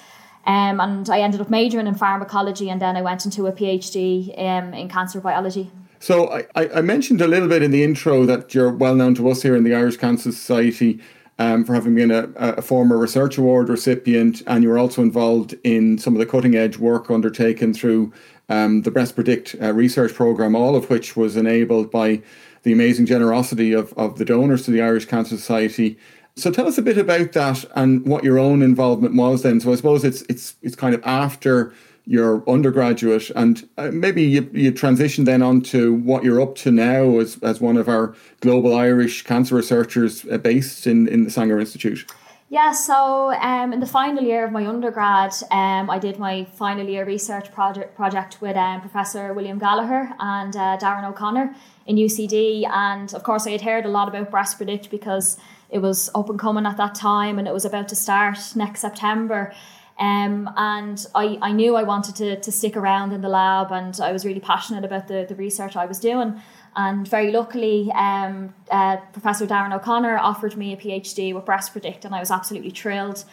um, 0.46 0.80
and 0.80 1.08
I 1.10 1.20
ended 1.20 1.40
up 1.40 1.50
majoring 1.50 1.86
in 1.86 1.94
pharmacology 1.94 2.70
and 2.70 2.80
then 2.80 2.96
I 2.96 3.02
went 3.02 3.24
into 3.24 3.46
a 3.46 3.52
PhD 3.52 4.38
um, 4.38 4.74
in 4.74 4.88
cancer 4.88 5.20
biology. 5.20 5.70
So 5.98 6.30
I, 6.30 6.46
I 6.54 6.82
mentioned 6.82 7.22
a 7.22 7.26
little 7.26 7.48
bit 7.48 7.62
in 7.62 7.70
the 7.70 7.82
intro 7.82 8.26
that 8.26 8.54
you're 8.54 8.70
well 8.70 8.94
known 8.94 9.14
to 9.14 9.28
us 9.30 9.42
here 9.42 9.56
in 9.56 9.64
the 9.64 9.74
Irish 9.74 9.96
Cancer 9.96 10.32
Society 10.32 11.00
um, 11.38 11.64
for 11.64 11.74
having 11.74 11.94
been 11.94 12.10
a, 12.10 12.28
a, 12.36 12.62
former 12.62 12.96
research 12.96 13.38
award 13.38 13.68
recipient, 13.68 14.42
and 14.46 14.62
you 14.62 14.70
were 14.70 14.78
also 14.78 15.02
involved 15.02 15.54
in 15.64 15.98
some 15.98 16.14
of 16.14 16.20
the 16.20 16.26
cutting 16.26 16.54
edge 16.54 16.78
work 16.78 17.10
undertaken 17.10 17.74
through 17.74 18.12
um, 18.48 18.82
the 18.82 18.90
Breast 18.90 19.14
Predict 19.14 19.56
uh, 19.60 19.72
research 19.72 20.14
program, 20.14 20.54
all 20.54 20.76
of 20.76 20.90
which 20.90 21.16
was 21.16 21.36
enabled 21.36 21.90
by 21.90 22.22
the 22.62 22.72
amazing 22.72 23.06
generosity 23.06 23.72
of, 23.72 23.92
of 23.94 24.18
the 24.18 24.24
donors 24.24 24.64
to 24.64 24.70
the 24.70 24.82
Irish 24.82 25.06
Cancer 25.06 25.36
Society. 25.36 25.98
So 26.36 26.50
tell 26.50 26.66
us 26.66 26.78
a 26.78 26.82
bit 26.82 26.98
about 26.98 27.32
that 27.32 27.64
and 27.76 28.04
what 28.06 28.24
your 28.24 28.38
own 28.38 28.62
involvement 28.62 29.14
was 29.14 29.42
then. 29.42 29.60
So 29.60 29.72
I 29.72 29.76
suppose 29.76 30.04
it's 30.04 30.22
it's 30.22 30.56
it's 30.62 30.74
kind 30.74 30.94
of 30.94 31.02
after 31.04 31.72
your 32.06 32.48
undergraduate 32.48 33.30
and 33.30 33.66
uh, 33.78 33.90
maybe 33.90 34.22
you, 34.22 34.48
you 34.52 34.70
transition 34.70 35.24
then 35.24 35.42
on 35.42 35.62
to 35.62 35.94
what 35.94 36.22
you're 36.22 36.40
up 36.40 36.54
to 36.54 36.70
now 36.70 37.18
as, 37.18 37.38
as 37.42 37.60
one 37.60 37.78
of 37.78 37.88
our 37.88 38.14
global 38.40 38.74
Irish 38.74 39.22
cancer 39.22 39.54
researchers 39.54 40.26
uh, 40.30 40.36
based 40.36 40.86
in, 40.86 41.08
in 41.08 41.24
the 41.24 41.30
Sanger 41.30 41.58
Institute. 41.58 42.04
Yeah, 42.50 42.72
so 42.72 43.32
um, 43.32 43.72
in 43.72 43.80
the 43.80 43.86
final 43.86 44.22
year 44.22 44.44
of 44.44 44.52
my 44.52 44.66
undergrad, 44.66 45.32
um, 45.50 45.90
I 45.90 45.98
did 45.98 46.18
my 46.18 46.44
final 46.44 46.86
year 46.86 47.04
research 47.04 47.50
project 47.50 47.96
project 47.96 48.40
with 48.40 48.56
um, 48.56 48.80
Professor 48.80 49.32
William 49.32 49.58
Gallagher 49.58 50.12
and 50.20 50.54
uh, 50.54 50.76
Darren 50.80 51.08
O'Connor 51.08 51.54
in 51.86 51.96
UCD, 51.96 52.68
and 52.70 53.12
of 53.12 53.24
course 53.24 53.46
I 53.46 53.50
had 53.50 53.62
heard 53.62 53.86
a 53.86 53.88
lot 53.88 54.08
about 54.08 54.30
Breast 54.30 54.58
Predict 54.58 54.90
because 54.90 55.36
it 55.70 55.78
was 55.78 56.10
up 56.14 56.30
and 56.30 56.38
coming 56.38 56.66
at 56.66 56.76
that 56.76 56.94
time, 56.94 57.40
and 57.40 57.48
it 57.48 57.54
was 57.54 57.64
about 57.64 57.88
to 57.88 57.96
start 57.96 58.38
next 58.54 58.82
September. 58.82 59.52
Um, 59.98 60.50
and 60.56 61.06
I, 61.14 61.38
I 61.40 61.52
knew 61.52 61.76
I 61.76 61.84
wanted 61.84 62.16
to, 62.16 62.40
to 62.40 62.52
stick 62.52 62.76
around 62.76 63.12
in 63.12 63.20
the 63.20 63.28
lab, 63.28 63.70
and 63.70 63.98
I 64.00 64.12
was 64.12 64.24
really 64.24 64.40
passionate 64.40 64.84
about 64.84 65.06
the, 65.06 65.24
the 65.28 65.34
research 65.36 65.76
I 65.76 65.86
was 65.86 66.00
doing. 66.00 66.40
And 66.76 67.06
very 67.06 67.30
luckily, 67.30 67.92
um, 67.92 68.52
uh, 68.70 68.96
Professor 69.12 69.46
Darren 69.46 69.74
O'Connor 69.74 70.18
offered 70.18 70.56
me 70.56 70.72
a 70.72 70.76
PhD 70.76 71.32
with 71.32 71.44
Breast 71.44 71.72
Predict, 71.72 72.04
and 72.04 72.14
I 72.14 72.20
was 72.20 72.32
absolutely 72.32 72.70
thrilled. 72.70 73.24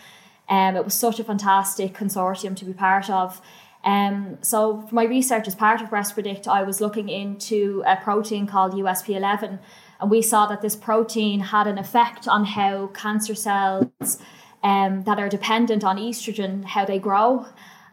Um, 0.49 0.75
it 0.75 0.83
was 0.83 0.93
such 0.93 1.19
a 1.19 1.23
fantastic 1.23 1.93
consortium 1.93 2.55
to 2.57 2.65
be 2.65 2.73
part 2.73 3.09
of. 3.09 3.41
Um, 3.83 4.37
so, 4.41 4.81
for 4.81 4.93
my 4.93 5.05
research 5.05 5.47
as 5.47 5.55
part 5.55 5.81
of 5.81 5.89
Breast 5.89 6.13
Predict, 6.13 6.47
I 6.47 6.61
was 6.61 6.79
looking 6.79 7.09
into 7.09 7.81
a 7.87 7.95
protein 7.95 8.45
called 8.45 8.73
USP11, 8.73 9.57
and 9.99 10.11
we 10.11 10.21
saw 10.21 10.45
that 10.45 10.61
this 10.61 10.75
protein 10.75 11.39
had 11.39 11.65
an 11.65 11.79
effect 11.79 12.27
on 12.27 12.45
how 12.45 12.87
cancer 12.87 13.33
cells 13.33 14.19
um, 14.63 15.03
that 15.03 15.19
are 15.19 15.29
dependent 15.29 15.83
on 15.83 15.97
estrogen, 15.97 16.63
how 16.63 16.85
they 16.85 16.99
grow. 16.99 17.45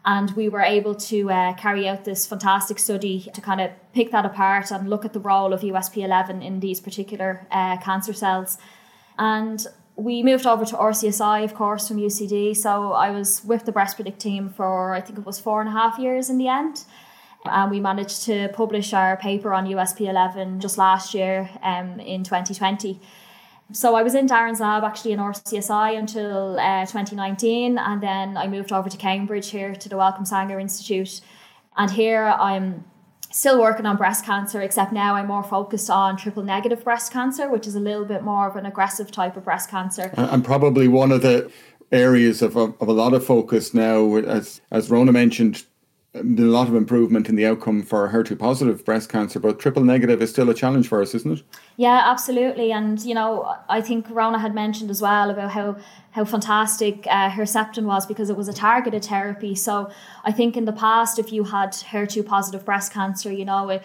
And 0.05 0.31
we 0.31 0.49
were 0.49 0.61
able 0.61 0.95
to 0.95 1.29
uh, 1.29 1.53
carry 1.55 1.87
out 1.87 2.05
this 2.05 2.25
fantastic 2.25 2.79
study 2.79 3.29
to 3.33 3.41
kind 3.41 3.59
of 3.59 3.71
pick 3.93 4.11
that 4.11 4.25
apart 4.25 4.71
and 4.71 4.89
look 4.89 5.03
at 5.03 5.13
the 5.13 5.19
role 5.19 5.53
of 5.53 5.61
USP11 5.61 6.43
in 6.43 6.61
these 6.61 6.79
particular 6.79 7.45
uh, 7.51 7.77
cancer 7.77 8.13
cells. 8.13 8.57
And 9.17 9.65
we 9.95 10.23
moved 10.23 10.47
over 10.47 10.65
to 10.65 10.75
RCSI, 10.75 11.43
of 11.43 11.53
course, 11.53 11.89
from 11.89 11.97
UCD. 11.97 12.55
So 12.55 12.93
I 12.93 13.11
was 13.11 13.43
with 13.43 13.65
the 13.65 13.73
Breast 13.73 13.97
Predict 13.97 14.19
team 14.19 14.49
for, 14.49 14.93
I 14.93 15.01
think 15.01 15.19
it 15.19 15.25
was 15.25 15.39
four 15.39 15.59
and 15.59 15.67
a 15.67 15.73
half 15.73 15.99
years 15.99 16.29
in 16.29 16.37
the 16.37 16.47
end. 16.47 16.85
And 17.43 17.69
we 17.69 17.79
managed 17.79 18.23
to 18.23 18.49
publish 18.49 18.93
our 18.93 19.17
paper 19.17 19.53
on 19.53 19.65
USP11 19.65 20.59
just 20.59 20.77
last 20.77 21.13
year 21.13 21.49
um, 21.61 21.99
in 21.99 22.23
2020. 22.23 22.99
So 23.71 23.95
I 23.95 24.01
was 24.01 24.15
in 24.15 24.27
Darren's 24.27 24.59
lab 24.59 24.83
actually 24.83 25.11
in 25.11 25.19
RCSI 25.19 25.97
until 25.97 26.59
uh, 26.59 26.85
2019, 26.85 27.77
and 27.77 28.01
then 28.01 28.35
I 28.35 28.47
moved 28.47 28.71
over 28.71 28.89
to 28.89 28.97
Cambridge 28.97 29.51
here 29.51 29.75
to 29.75 29.89
the 29.89 29.95
Wellcome 29.95 30.25
Sanger 30.25 30.59
Institute. 30.59 31.21
And 31.77 31.91
here 31.91 32.25
I'm 32.25 32.83
still 33.31 33.59
working 33.61 33.85
on 33.85 33.95
breast 33.95 34.25
cancer, 34.25 34.59
except 34.61 34.91
now 34.91 35.15
I'm 35.15 35.27
more 35.27 35.43
focused 35.43 35.89
on 35.89 36.17
triple 36.17 36.41
negative 36.41 36.83
breast 36.83 37.13
cancer, 37.13 37.47
which 37.47 37.67
is 37.67 37.75
a 37.75 37.79
little 37.79 38.05
bit 38.05 38.23
more 38.23 38.47
of 38.47 38.55
an 38.55 38.65
aggressive 38.65 39.11
type 39.11 39.37
of 39.37 39.43
breast 39.43 39.69
cancer. 39.69 40.11
And 40.17 40.43
probably 40.43 40.87
one 40.87 41.11
of 41.11 41.21
the 41.21 41.51
areas 41.91 42.41
of, 42.41 42.55
of, 42.55 42.75
of 42.81 42.87
a 42.87 42.93
lot 42.93 43.13
of 43.13 43.23
focus 43.23 43.73
now, 43.73 44.15
as 44.15 44.61
as 44.71 44.89
Rona 44.89 45.11
mentioned, 45.11 45.63
a 46.15 46.23
lot 46.23 46.67
of 46.67 46.73
improvement 46.73 47.29
in 47.29 47.35
the 47.35 47.45
outcome 47.45 47.83
for 47.83 48.09
HER2 48.09 48.39
positive 48.39 48.83
breast 48.83 49.09
cancer, 49.09 49.39
but 49.39 49.59
triple 49.59 49.83
negative 49.83 50.23
is 50.23 50.31
still 50.31 50.49
a 50.49 50.55
challenge 50.55 50.87
for 50.87 51.01
us, 51.03 51.13
isn't 51.13 51.39
it? 51.39 51.43
Yeah, 51.77 52.01
absolutely. 52.03 52.71
And, 52.71 52.99
you 53.01 53.13
know, 53.13 53.55
I 53.69 53.81
think 53.81 54.07
Rona 54.09 54.39
had 54.39 54.55
mentioned 54.55 54.89
as 54.89 55.03
well 55.03 55.29
about 55.29 55.51
how, 55.51 55.77
how 56.11 56.25
fantastic 56.25 57.05
uh, 57.07 57.29
Herceptin 57.29 57.83
was 57.83 58.07
because 58.07 58.31
it 58.31 58.37
was 58.37 58.47
a 58.47 58.53
targeted 58.53 59.05
therapy. 59.05 59.53
So 59.53 59.91
I 60.23 60.31
think 60.31 60.57
in 60.57 60.65
the 60.65 60.73
past, 60.73 61.19
if 61.19 61.31
you 61.31 61.43
had 61.43 61.73
HER2 61.73 62.25
positive 62.25 62.65
breast 62.65 62.91
cancer, 62.91 63.31
you 63.31 63.45
know, 63.45 63.69
it, 63.69 63.83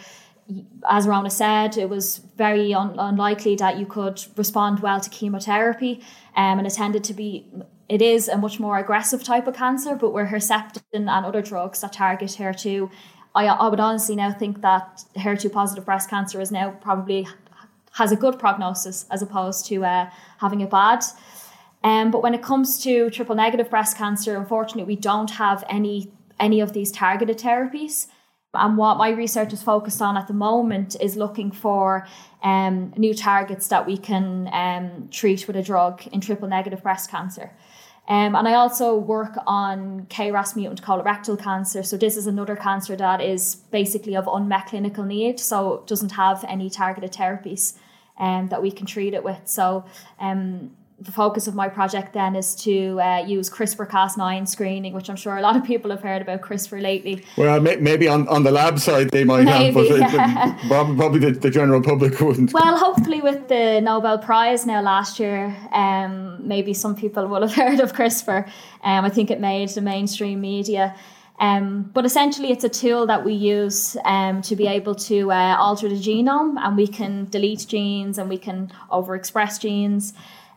as 0.88 1.06
Rona 1.06 1.30
said, 1.30 1.76
it 1.76 1.90
was 1.90 2.18
very 2.36 2.72
un- 2.72 2.98
unlikely 2.98 3.56
that 3.56 3.78
you 3.78 3.84
could 3.84 4.24
respond 4.36 4.80
well 4.80 5.00
to 5.00 5.10
chemotherapy, 5.10 6.00
um, 6.36 6.58
and 6.58 6.66
it 6.66 6.74
tended 6.74 7.04
to 7.04 7.14
be 7.14 7.50
it 7.88 8.00
is 8.00 8.28
a 8.28 8.36
much 8.36 8.58
more 8.58 8.78
aggressive 8.78 9.22
type 9.22 9.46
of 9.46 9.54
cancer, 9.54 9.94
but 9.94 10.12
where 10.12 10.26
Herceptin 10.26 10.82
and 10.92 11.08
other 11.08 11.42
drugs 11.42 11.80
that 11.82 11.92
target 11.92 12.30
HER2, 12.30 12.90
I, 13.34 13.46
I 13.46 13.68
would 13.68 13.80
honestly 13.80 14.16
now 14.16 14.32
think 14.32 14.62
that 14.62 15.04
HER2 15.16 15.52
positive 15.52 15.84
breast 15.84 16.08
cancer 16.08 16.40
is 16.40 16.50
now 16.50 16.70
probably 16.80 17.26
has 17.92 18.10
a 18.10 18.16
good 18.16 18.38
prognosis 18.38 19.06
as 19.10 19.22
opposed 19.22 19.66
to 19.66 19.84
uh, 19.84 20.10
having 20.38 20.62
a 20.62 20.66
bad. 20.66 21.04
Um, 21.82 22.10
but 22.10 22.22
when 22.22 22.34
it 22.34 22.42
comes 22.42 22.82
to 22.84 23.10
triple 23.10 23.34
negative 23.34 23.68
breast 23.70 23.96
cancer, 23.96 24.36
unfortunately, 24.36 24.84
we 24.84 24.96
don't 24.96 25.30
have 25.32 25.64
any 25.68 26.10
any 26.40 26.60
of 26.60 26.72
these 26.72 26.90
targeted 26.90 27.38
therapies. 27.38 28.08
And 28.54 28.76
what 28.76 28.98
my 28.98 29.10
research 29.10 29.52
is 29.52 29.62
focused 29.62 30.00
on 30.00 30.16
at 30.16 30.26
the 30.26 30.34
moment 30.34 30.96
is 31.00 31.16
looking 31.16 31.50
for 31.50 32.06
um, 32.42 32.92
new 32.96 33.14
targets 33.14 33.68
that 33.68 33.86
we 33.86 33.96
can 33.96 34.48
um, 34.52 35.08
treat 35.10 35.46
with 35.46 35.56
a 35.56 35.62
drug 35.62 36.06
in 36.08 36.20
triple 36.20 36.48
negative 36.48 36.82
breast 36.82 37.10
cancer. 37.10 37.52
Um, 38.06 38.34
and 38.36 38.46
I 38.46 38.54
also 38.54 38.94
work 38.96 39.38
on 39.46 40.06
KRAS 40.10 40.56
mutant 40.56 40.82
colorectal 40.82 41.40
cancer. 41.40 41.82
So 41.82 41.96
this 41.96 42.16
is 42.16 42.26
another 42.26 42.54
cancer 42.54 42.96
that 42.96 43.22
is 43.22 43.54
basically 43.70 44.14
of 44.14 44.28
unmet 44.28 44.66
clinical 44.66 45.04
need, 45.04 45.40
so 45.40 45.82
doesn't 45.86 46.12
have 46.12 46.44
any 46.46 46.68
targeted 46.68 47.12
therapies 47.12 47.74
um, 48.18 48.48
that 48.48 48.60
we 48.60 48.70
can 48.70 48.86
treat 48.86 49.14
it 49.14 49.24
with. 49.24 49.40
So 49.46 49.86
um, 50.20 50.76
the 51.00 51.10
focus 51.10 51.46
of 51.48 51.54
my 51.54 51.68
project 51.68 52.12
then 52.12 52.36
is 52.36 52.54
to 52.54 53.00
uh, 53.00 53.24
use 53.26 53.50
CRISPR 53.50 53.88
Cas9 53.88 54.46
screening, 54.48 54.94
which 54.94 55.10
I'm 55.10 55.16
sure 55.16 55.36
a 55.36 55.42
lot 55.42 55.56
of 55.56 55.64
people 55.64 55.90
have 55.90 56.02
heard 56.02 56.22
about 56.22 56.40
CRISPR 56.40 56.80
lately. 56.80 57.24
Well, 57.36 57.60
maybe 57.60 58.06
on, 58.06 58.28
on 58.28 58.44
the 58.44 58.52
lab 58.52 58.78
side 58.78 59.10
they 59.10 59.24
might 59.24 59.44
maybe, 59.44 59.64
have, 59.66 59.74
but 59.74 60.12
yeah. 60.12 60.58
probably, 60.68 60.96
probably 60.96 61.18
the, 61.20 61.30
the, 61.32 61.50
general 61.50 61.82
public 61.82 62.20
wouldn't. 62.20 62.52
Well, 62.52 62.76
hopefully 62.76 63.20
with 63.20 63.48
the 63.48 63.80
Nobel 63.80 64.18
Prize 64.18 64.66
now 64.66 64.80
last 64.82 65.18
year, 65.18 65.56
um, 65.72 66.46
maybe 66.46 66.72
some 66.72 66.94
people 66.94 67.26
will 67.26 67.46
have 67.46 67.54
heard 67.62 67.80
of 67.80 67.92
CRISPR. 67.92 68.46
Um, 68.82 69.04
I 69.04 69.08
think 69.08 69.30
it 69.30 69.40
made 69.40 69.70
the 69.70 69.80
mainstream 69.80 70.40
media. 70.40 70.94
Um, 71.40 71.90
but 71.92 72.06
essentially, 72.06 72.52
it's 72.52 72.62
a 72.62 72.68
tool 72.68 73.06
that 73.08 73.24
we 73.24 73.32
use 73.32 73.96
um, 74.04 74.40
to 74.42 74.54
be 74.54 74.68
able 74.68 74.94
to 74.94 75.32
uh, 75.32 75.56
alter 75.58 75.88
the 75.88 75.96
genome, 75.96 76.56
and 76.58 76.76
we 76.76 76.86
can 76.86 77.24
delete 77.24 77.66
genes 77.66 78.18
and 78.18 78.28
we 78.28 78.38
can 78.38 78.72
overexpress 78.92 79.60
genes 79.60 80.14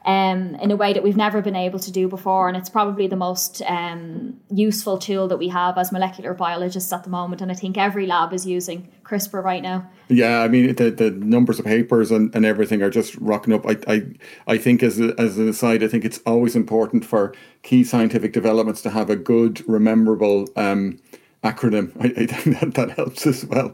um, 0.07 0.55
in 0.55 0.71
a 0.71 0.77
way 0.77 0.93
that 0.93 1.03
we've 1.03 1.17
never 1.17 1.41
been 1.41 1.55
able 1.55 1.79
to 1.79 1.91
do 1.91 2.07
before. 2.07 2.47
And 2.47 2.55
it's 2.55 2.69
probably 2.69 3.07
the 3.07 3.17
most 3.17 3.61
um, 3.67 4.39
useful 4.49 4.97
tool 4.97 5.27
that 5.27 5.37
we 5.37 5.49
have 5.49 5.77
as 5.77 5.91
molecular 5.91 6.33
biologists 6.33 6.93
at 6.93 7.03
the 7.03 7.09
moment. 7.09 7.41
And 7.41 7.51
I 7.51 7.55
think 7.55 7.77
every 7.77 8.07
lab 8.07 8.31
is 8.31 8.45
using 8.45 8.89
CRISPR 9.03 9.43
right 9.43 9.61
now. 9.61 9.87
Yeah, 10.07 10.39
I 10.39 10.47
mean 10.47 10.73
the, 10.75 10.89
the 10.89 11.11
numbers 11.11 11.59
of 11.59 11.65
papers 11.65 12.09
and, 12.09 12.33
and 12.33 12.45
everything 12.45 12.81
are 12.81 12.89
just 12.89 13.15
rocking 13.17 13.53
up. 13.53 13.65
I 13.67 13.77
I, 13.85 14.01
I 14.47 14.57
think 14.57 14.81
as 14.81 14.97
a, 14.97 15.13
as 15.19 15.37
an 15.37 15.49
aside, 15.49 15.83
I 15.83 15.89
think 15.89 16.05
it's 16.05 16.21
always 16.25 16.55
important 16.55 17.03
for 17.03 17.33
key 17.61 17.83
scientific 17.83 18.31
developments 18.31 18.81
to 18.83 18.89
have 18.91 19.09
a 19.09 19.17
good, 19.17 19.67
rememberable. 19.67 20.47
Um, 20.55 20.99
acronym. 21.43 21.91
I, 21.99 22.23
I, 22.23 22.25
think 22.25 22.59
that, 22.59 22.73
that 22.73 22.95
helps 22.95 23.27
as 23.27 23.45
well. 23.45 23.73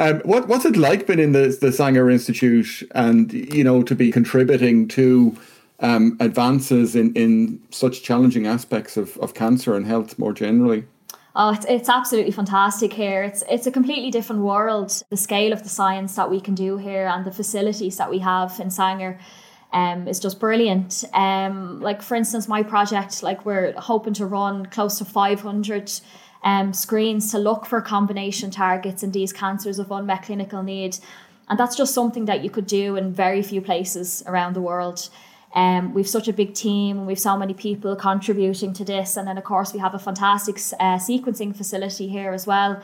Um, 0.00 0.20
what 0.24 0.48
what's 0.48 0.64
it 0.64 0.76
like 0.76 1.06
being 1.06 1.20
in 1.20 1.32
the 1.32 1.56
the 1.60 1.70
Sanger 1.70 2.10
Institute 2.10 2.82
and 2.92 3.32
you 3.32 3.62
know 3.62 3.82
to 3.84 3.94
be 3.94 4.10
contributing 4.10 4.88
to 4.88 5.36
um, 5.84 6.16
advances 6.18 6.96
in, 6.96 7.12
in 7.12 7.62
such 7.70 8.02
challenging 8.02 8.46
aspects 8.46 8.96
of, 8.96 9.16
of 9.18 9.34
cancer 9.34 9.76
and 9.76 9.86
health 9.86 10.18
more 10.18 10.32
generally? 10.32 10.84
Oh, 11.36 11.52
it's, 11.52 11.66
it's 11.66 11.88
absolutely 11.88 12.32
fantastic 12.32 12.92
here. 12.92 13.22
It's 13.22 13.42
it's 13.50 13.66
a 13.66 13.72
completely 13.72 14.10
different 14.10 14.42
world. 14.42 15.02
The 15.10 15.16
scale 15.16 15.52
of 15.52 15.62
the 15.62 15.68
science 15.68 16.14
that 16.16 16.30
we 16.30 16.40
can 16.40 16.54
do 16.54 16.76
here 16.78 17.06
and 17.06 17.24
the 17.24 17.32
facilities 17.32 17.96
that 17.96 18.08
we 18.08 18.20
have 18.20 18.58
in 18.60 18.70
Sanger 18.70 19.18
um, 19.72 20.08
is 20.08 20.20
just 20.20 20.38
brilliant. 20.38 21.04
Um, 21.12 21.80
like 21.80 22.02
for 22.02 22.14
instance, 22.14 22.48
my 22.48 22.62
project, 22.62 23.22
like 23.22 23.44
we're 23.44 23.72
hoping 23.72 24.14
to 24.14 24.26
run 24.26 24.66
close 24.66 24.98
to 24.98 25.04
500 25.04 25.92
um, 26.44 26.72
screens 26.72 27.30
to 27.32 27.38
look 27.38 27.66
for 27.66 27.80
combination 27.80 28.50
targets 28.50 29.02
in 29.02 29.10
these 29.10 29.32
cancers 29.32 29.78
of 29.78 29.90
unmet 29.90 30.22
clinical 30.22 30.62
need. 30.62 30.98
And 31.48 31.58
that's 31.58 31.76
just 31.76 31.92
something 31.92 32.26
that 32.26 32.42
you 32.42 32.48
could 32.48 32.66
do 32.66 32.96
in 32.96 33.12
very 33.12 33.42
few 33.42 33.60
places 33.60 34.22
around 34.26 34.54
the 34.54 34.62
world. 34.62 35.10
Um, 35.54 35.94
we've 35.94 36.08
such 36.08 36.26
a 36.26 36.32
big 36.32 36.54
team 36.54 36.98
and 36.98 37.06
we've 37.06 37.18
so 37.18 37.36
many 37.36 37.54
people 37.54 37.94
contributing 37.94 38.72
to 38.74 38.84
this. 38.84 39.16
And 39.16 39.28
then, 39.28 39.38
of 39.38 39.44
course, 39.44 39.72
we 39.72 39.78
have 39.78 39.94
a 39.94 39.98
fantastic 39.98 40.56
uh, 40.80 40.98
sequencing 40.98 41.56
facility 41.56 42.08
here 42.08 42.32
as 42.32 42.46
well. 42.46 42.82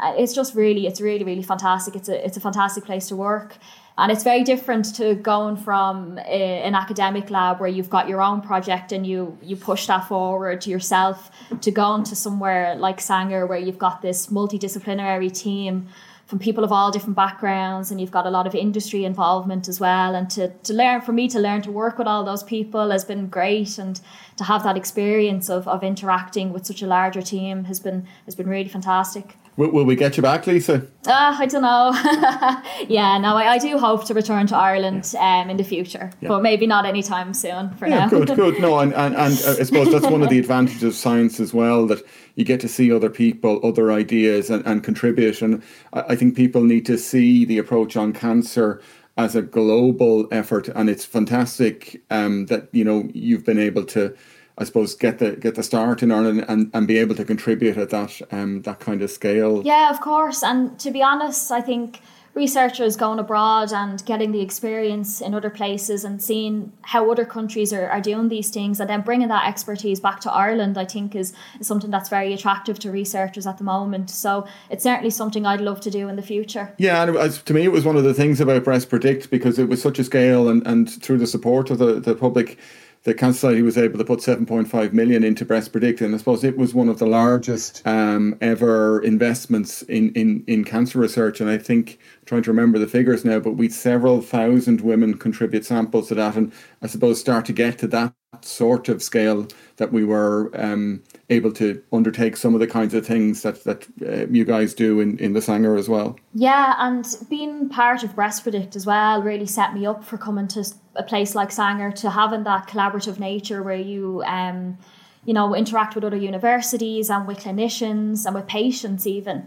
Uh, 0.00 0.14
it's 0.16 0.32
just 0.32 0.54
really, 0.54 0.86
it's 0.86 1.00
really, 1.00 1.24
really 1.24 1.42
fantastic. 1.42 1.96
It's 1.96 2.08
a, 2.08 2.24
it's 2.24 2.36
a 2.36 2.40
fantastic 2.40 2.84
place 2.84 3.08
to 3.08 3.16
work. 3.16 3.56
And 3.98 4.12
it's 4.12 4.22
very 4.22 4.44
different 4.44 4.94
to 4.94 5.16
going 5.16 5.56
from 5.56 6.18
a, 6.18 6.62
an 6.62 6.76
academic 6.76 7.30
lab 7.30 7.58
where 7.58 7.68
you've 7.68 7.90
got 7.90 8.08
your 8.08 8.22
own 8.22 8.40
project 8.40 8.92
and 8.92 9.04
you 9.04 9.36
you 9.42 9.56
push 9.56 9.88
that 9.88 10.06
forward 10.06 10.64
yourself 10.68 11.32
to 11.62 11.72
going 11.72 12.04
to 12.04 12.14
somewhere 12.14 12.76
like 12.76 13.00
Sanger 13.00 13.44
where 13.44 13.58
you've 13.58 13.78
got 13.78 14.00
this 14.00 14.28
multidisciplinary 14.28 15.36
team 15.36 15.88
from 16.28 16.38
people 16.38 16.62
of 16.62 16.70
all 16.70 16.90
different 16.90 17.16
backgrounds 17.16 17.90
and 17.90 17.98
you've 17.98 18.10
got 18.10 18.26
a 18.26 18.30
lot 18.30 18.46
of 18.46 18.54
industry 18.54 19.06
involvement 19.06 19.66
as 19.66 19.80
well 19.80 20.14
and 20.14 20.28
to, 20.28 20.48
to 20.62 20.74
learn 20.74 21.00
for 21.00 21.12
me 21.12 21.26
to 21.26 21.40
learn 21.40 21.62
to 21.62 21.70
work 21.70 21.96
with 21.96 22.06
all 22.06 22.22
those 22.22 22.42
people 22.42 22.90
has 22.90 23.02
been 23.02 23.28
great 23.28 23.78
and 23.78 23.98
to 24.36 24.44
have 24.44 24.62
that 24.62 24.76
experience 24.76 25.48
of, 25.48 25.66
of 25.66 25.82
interacting 25.82 26.52
with 26.52 26.66
such 26.66 26.82
a 26.82 26.86
larger 26.86 27.22
team 27.22 27.64
has 27.64 27.80
been 27.80 28.06
has 28.26 28.34
been 28.34 28.46
really 28.46 28.68
fantastic 28.68 29.36
will, 29.56 29.70
will 29.70 29.86
we 29.86 29.96
get 29.96 30.18
you 30.18 30.22
back 30.22 30.46
lisa 30.46 30.86
Uh, 31.08 31.34
I 31.38 31.46
don't 31.46 31.62
know. 31.62 31.92
yeah, 32.88 33.16
no, 33.16 33.34
I, 33.34 33.54
I, 33.54 33.58
do 33.58 33.78
hope 33.78 34.04
to 34.08 34.14
return 34.14 34.46
to 34.48 34.56
Ireland 34.56 35.14
um, 35.18 35.48
in 35.48 35.56
the 35.56 35.64
future, 35.64 36.10
yeah. 36.20 36.28
but 36.28 36.42
maybe 36.42 36.66
not 36.66 36.84
anytime 36.84 37.32
soon 37.32 37.70
for 37.76 37.88
yeah, 37.88 38.00
now. 38.00 38.08
good, 38.10 38.36
good. 38.36 38.60
No, 38.60 38.78
and, 38.78 38.92
and, 38.92 39.16
and 39.16 39.32
uh, 39.46 39.56
I 39.58 39.62
suppose 39.62 39.90
that's 39.90 40.06
one 40.06 40.22
of 40.22 40.28
the 40.28 40.38
advantages 40.44 40.82
of 40.82 40.94
science 40.94 41.40
as 41.40 41.54
well 41.54 41.86
that 41.86 42.04
you 42.34 42.44
get 42.44 42.60
to 42.60 42.68
see 42.68 42.92
other 42.92 43.08
people, 43.08 43.58
other 43.64 43.90
ideas, 43.90 44.50
and, 44.50 44.64
and 44.66 44.84
contribute. 44.84 45.40
And 45.40 45.62
I, 45.94 46.00
I 46.10 46.16
think 46.18 46.36
people 46.36 46.62
need 46.62 46.84
to 46.86 46.98
see 46.98 47.44
the 47.44 47.58
approach 47.58 47.96
on 47.96 48.12
cancer 48.12 48.82
as 49.16 49.34
a 49.34 49.42
global 49.42 50.28
effort, 50.30 50.68
and 50.68 50.88
it's 50.88 51.04
fantastic 51.04 52.02
um, 52.10 52.46
that 52.46 52.68
you 52.72 52.84
know 52.84 53.08
you've 53.14 53.44
been 53.44 53.58
able 53.58 53.84
to 53.86 54.14
I 54.58 54.64
suppose 54.64 54.94
get 54.94 55.18
the 55.18 55.36
get 55.36 55.54
the 55.54 55.62
start 55.62 56.02
in 56.02 56.10
Ireland 56.10 56.44
and, 56.48 56.70
and 56.74 56.86
be 56.86 56.98
able 56.98 57.14
to 57.14 57.24
contribute 57.24 57.76
at 57.76 57.90
that 57.90 58.20
um 58.32 58.62
that 58.62 58.80
kind 58.80 59.02
of 59.02 59.10
scale. 59.10 59.62
Yeah, 59.64 59.90
of 59.90 60.00
course. 60.00 60.42
And 60.42 60.78
to 60.80 60.90
be 60.90 61.02
honest, 61.02 61.50
I 61.50 61.60
think 61.60 62.00
researchers 62.38 62.96
going 62.96 63.18
abroad 63.18 63.72
and 63.72 64.04
getting 64.06 64.30
the 64.30 64.40
experience 64.40 65.20
in 65.20 65.34
other 65.34 65.50
places 65.50 66.04
and 66.04 66.22
seeing 66.22 66.72
how 66.82 67.10
other 67.10 67.24
countries 67.24 67.72
are, 67.72 67.90
are 67.90 68.00
doing 68.00 68.28
these 68.28 68.48
things 68.48 68.78
and 68.78 68.88
then 68.88 69.00
bringing 69.00 69.26
that 69.26 69.48
expertise 69.48 69.98
back 69.98 70.20
to 70.20 70.30
Ireland, 70.32 70.78
I 70.78 70.84
think 70.84 71.16
is, 71.16 71.34
is 71.58 71.66
something 71.66 71.90
that's 71.90 72.08
very 72.08 72.32
attractive 72.32 72.78
to 72.78 72.92
researchers 72.92 73.44
at 73.44 73.58
the 73.58 73.64
moment. 73.64 74.08
So 74.08 74.46
it's 74.70 74.84
certainly 74.84 75.10
something 75.10 75.44
I'd 75.44 75.60
love 75.60 75.80
to 75.80 75.90
do 75.90 76.08
in 76.08 76.14
the 76.14 76.22
future. 76.22 76.72
Yeah, 76.78 77.02
and 77.02 77.12
was, 77.12 77.42
to 77.42 77.52
me, 77.52 77.64
it 77.64 77.72
was 77.72 77.84
one 77.84 77.96
of 77.96 78.04
the 78.04 78.14
things 78.14 78.40
about 78.40 78.62
Breast 78.62 78.88
Predict 78.88 79.30
because 79.30 79.58
it 79.58 79.68
was 79.68 79.82
such 79.82 79.98
a 79.98 80.04
scale 80.04 80.48
and, 80.48 80.64
and 80.64 80.88
through 81.02 81.18
the 81.18 81.26
support 81.26 81.70
of 81.70 81.78
the, 81.78 81.98
the 81.98 82.14
public 82.14 82.56
the 83.04 83.14
Cancer 83.14 83.38
Society 83.38 83.62
was 83.62 83.78
able 83.78 83.96
to 83.98 84.04
put 84.04 84.20
7.5 84.20 84.92
million 84.92 85.22
into 85.22 85.44
Breast 85.44 85.72
Predict, 85.72 86.00
and 86.00 86.14
I 86.14 86.18
suppose 86.18 86.44
it 86.44 86.58
was 86.58 86.74
one 86.74 86.88
of 86.88 86.98
the 86.98 87.06
largest 87.06 87.80
um, 87.86 88.36
ever 88.40 89.00
investments 89.00 89.82
in, 89.82 90.12
in, 90.12 90.44
in 90.46 90.64
cancer 90.64 90.98
research. 90.98 91.40
And 91.40 91.48
I 91.48 91.58
think, 91.58 91.98
I'm 92.17 92.17
trying 92.28 92.42
to 92.42 92.50
remember 92.50 92.78
the 92.78 92.86
figures 92.86 93.24
now, 93.24 93.40
but 93.40 93.52
we 93.52 93.70
several 93.70 94.20
thousand 94.20 94.82
women 94.82 95.16
contribute 95.16 95.64
samples 95.64 96.08
to 96.08 96.14
that, 96.14 96.36
and 96.36 96.52
I 96.82 96.86
suppose 96.86 97.18
start 97.18 97.46
to 97.46 97.54
get 97.54 97.78
to 97.78 97.86
that 97.88 98.12
sort 98.42 98.90
of 98.90 99.02
scale 99.02 99.48
that 99.76 99.92
we 99.92 100.04
were 100.04 100.50
um, 100.54 101.02
able 101.30 101.50
to 101.52 101.82
undertake 101.90 102.36
some 102.36 102.52
of 102.52 102.60
the 102.60 102.66
kinds 102.66 102.92
of 102.92 103.06
things 103.06 103.42
that 103.42 103.64
that 103.64 103.86
uh, 104.06 104.26
you 104.30 104.44
guys 104.44 104.74
do 104.74 105.00
in, 105.00 105.18
in 105.18 105.32
the 105.32 105.40
Sanger 105.40 105.74
as 105.74 105.88
well. 105.88 106.18
Yeah, 106.34 106.74
and 106.78 107.06
being 107.30 107.70
part 107.70 108.02
of 108.02 108.14
Breast 108.14 108.42
Predict 108.42 108.76
as 108.76 108.84
well 108.84 109.22
really 109.22 109.46
set 109.46 109.72
me 109.72 109.86
up 109.86 110.04
for 110.04 110.18
coming 110.18 110.48
to 110.48 110.64
a 110.96 111.02
place 111.02 111.34
like 111.34 111.50
Sanger 111.50 111.90
to 111.92 112.10
having 112.10 112.44
that 112.44 112.68
collaborative 112.68 113.18
nature 113.18 113.62
where 113.62 113.74
you 113.74 114.22
um, 114.26 114.76
you 115.24 115.32
know 115.32 115.54
interact 115.54 115.94
with 115.94 116.04
other 116.04 116.18
universities 116.18 117.08
and 117.08 117.26
with 117.26 117.38
clinicians 117.38 118.26
and 118.26 118.34
with 118.34 118.46
patients 118.46 119.06
even. 119.06 119.46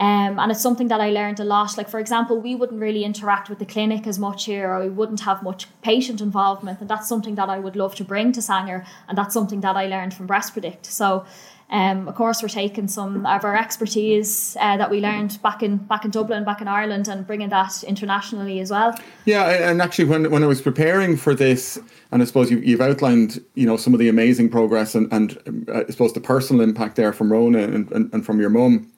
Um, 0.00 0.38
and 0.38 0.52
it's 0.52 0.60
something 0.60 0.88
that 0.88 1.00
I 1.00 1.10
learned 1.10 1.40
a 1.40 1.44
lot. 1.44 1.76
Like, 1.76 1.88
for 1.88 1.98
example, 1.98 2.40
we 2.40 2.54
wouldn't 2.54 2.80
really 2.80 3.04
interact 3.04 3.48
with 3.48 3.58
the 3.58 3.66
clinic 3.66 4.06
as 4.06 4.18
much 4.18 4.44
here, 4.44 4.70
or 4.70 4.80
we 4.80 4.88
wouldn't 4.88 5.20
have 5.20 5.42
much 5.42 5.66
patient 5.82 6.20
involvement. 6.20 6.80
And 6.80 6.88
that's 6.88 7.08
something 7.08 7.34
that 7.34 7.48
I 7.48 7.58
would 7.58 7.74
love 7.74 7.96
to 7.96 8.04
bring 8.04 8.30
to 8.32 8.42
Sanger. 8.42 8.86
And 9.08 9.18
that's 9.18 9.34
something 9.34 9.60
that 9.62 9.76
I 9.76 9.86
learned 9.86 10.14
from 10.14 10.26
Breast 10.26 10.52
Predict. 10.52 10.86
So, 10.86 11.26
um, 11.70 12.06
of 12.08 12.14
course, 12.14 12.42
we're 12.42 12.48
taking 12.48 12.86
some 12.86 13.26
of 13.26 13.44
our 13.44 13.56
expertise 13.56 14.56
uh, 14.60 14.76
that 14.76 14.88
we 14.88 15.00
learned 15.00 15.42
back 15.42 15.62
in 15.62 15.76
back 15.76 16.04
in 16.04 16.10
Dublin, 16.10 16.44
back 16.44 16.62
in 16.62 16.68
Ireland, 16.68 17.08
and 17.08 17.26
bringing 17.26 17.50
that 17.50 17.82
internationally 17.82 18.60
as 18.60 18.70
well. 18.70 18.98
Yeah, 19.26 19.68
and 19.68 19.82
actually, 19.82 20.06
when 20.06 20.30
when 20.30 20.42
I 20.42 20.46
was 20.46 20.62
preparing 20.62 21.16
for 21.16 21.34
this, 21.34 21.78
and 22.10 22.22
I 22.22 22.24
suppose 22.24 22.50
you, 22.50 22.78
have 22.78 22.80
outlined, 22.80 23.44
you 23.54 23.66
know, 23.66 23.76
some 23.76 23.92
of 23.92 24.00
the 24.00 24.08
amazing 24.08 24.48
progress 24.48 24.94
and 24.94 25.12
and 25.12 25.68
uh, 25.68 25.82
I 25.86 25.90
suppose 25.90 26.14
the 26.14 26.22
personal 26.22 26.62
impact 26.62 26.96
there 26.96 27.12
from 27.12 27.30
Rona 27.30 27.58
and, 27.58 27.92
and, 27.92 28.14
and 28.14 28.24
from 28.24 28.40
your 28.40 28.48
mum 28.48 28.90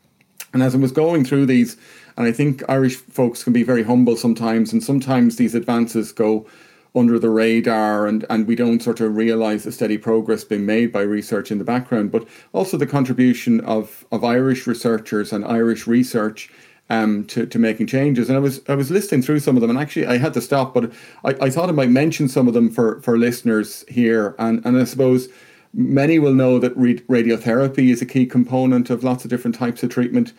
and 0.53 0.63
as 0.63 0.75
I 0.75 0.79
was 0.79 0.93
going 0.93 1.25
through 1.25 1.47
these, 1.47 1.77
and 2.17 2.27
I 2.27 2.33
think 2.33 2.63
Irish 2.69 2.97
folks 2.97 3.45
can 3.45 3.53
be 3.53 3.63
very 3.63 3.83
humble 3.83 4.17
sometimes, 4.17 4.73
and 4.73 4.83
sometimes 4.83 5.37
these 5.37 5.55
advances 5.55 6.13
go 6.13 6.47
under 6.95 7.19
the 7.19 7.31
radar 7.31 8.07
and, 8.07 8.25
and 8.31 8.47
we 8.47 8.57
don't 8.57 8.83
sort 8.83 9.01
of 9.01 9.17
realize 9.17 9.63
the 9.63 9.73
steady 9.73 9.97
progress 9.97 10.43
being 10.43 10.67
made 10.67 10.93
by 10.93 11.03
research 11.03 11.53
in 11.53 11.59
the 11.59 11.65
background, 11.65 12.11
but 12.11 12.27
also 12.53 12.77
the 12.77 12.87
contribution 12.87 13.61
of, 13.61 14.05
of 14.11 14.25
Irish 14.25 14.67
researchers 14.67 15.33
and 15.33 15.45
Irish 15.45 15.87
research 15.87 16.51
um, 16.89 17.25
to, 17.27 17.47
to 17.47 17.59
making 17.59 17.87
changes. 17.87 18.29
And 18.29 18.37
I 18.37 18.41
was 18.41 18.61
I 18.69 18.75
was 18.75 18.91
listening 18.91 19.23
through 19.23 19.39
some 19.39 19.57
of 19.57 19.61
them, 19.61 19.71
and 19.71 19.79
actually 19.79 20.07
I 20.07 20.19
had 20.19 20.35
to 20.35 20.41
stop, 20.41 20.75
but 20.75 20.93
I, 21.25 21.47
I 21.47 21.51
thought 21.51 21.69
I 21.69 21.73
might 21.73 21.91
mention 21.91 22.29
some 22.29 22.49
of 22.49 22.55
them 22.55 22.69
for, 22.69 23.01
for 23.03 23.17
listeners 23.17 23.85
here. 23.89 24.35
And, 24.39 24.65
and 24.67 24.77
I 24.77 24.85
suppose 24.85 25.29
Many 25.73 26.19
will 26.19 26.35
know 26.35 26.59
that 26.59 26.77
radiotherapy 26.77 27.93
is 27.93 28.03
a 28.03 28.07
key 28.07 28.27
component 28.27 28.91
of 28.91 29.05
lots 29.05 29.25
of 29.25 29.31
different 29.31 29.55
types 29.55 29.83
of 29.83 29.91
treatment. 29.91 30.33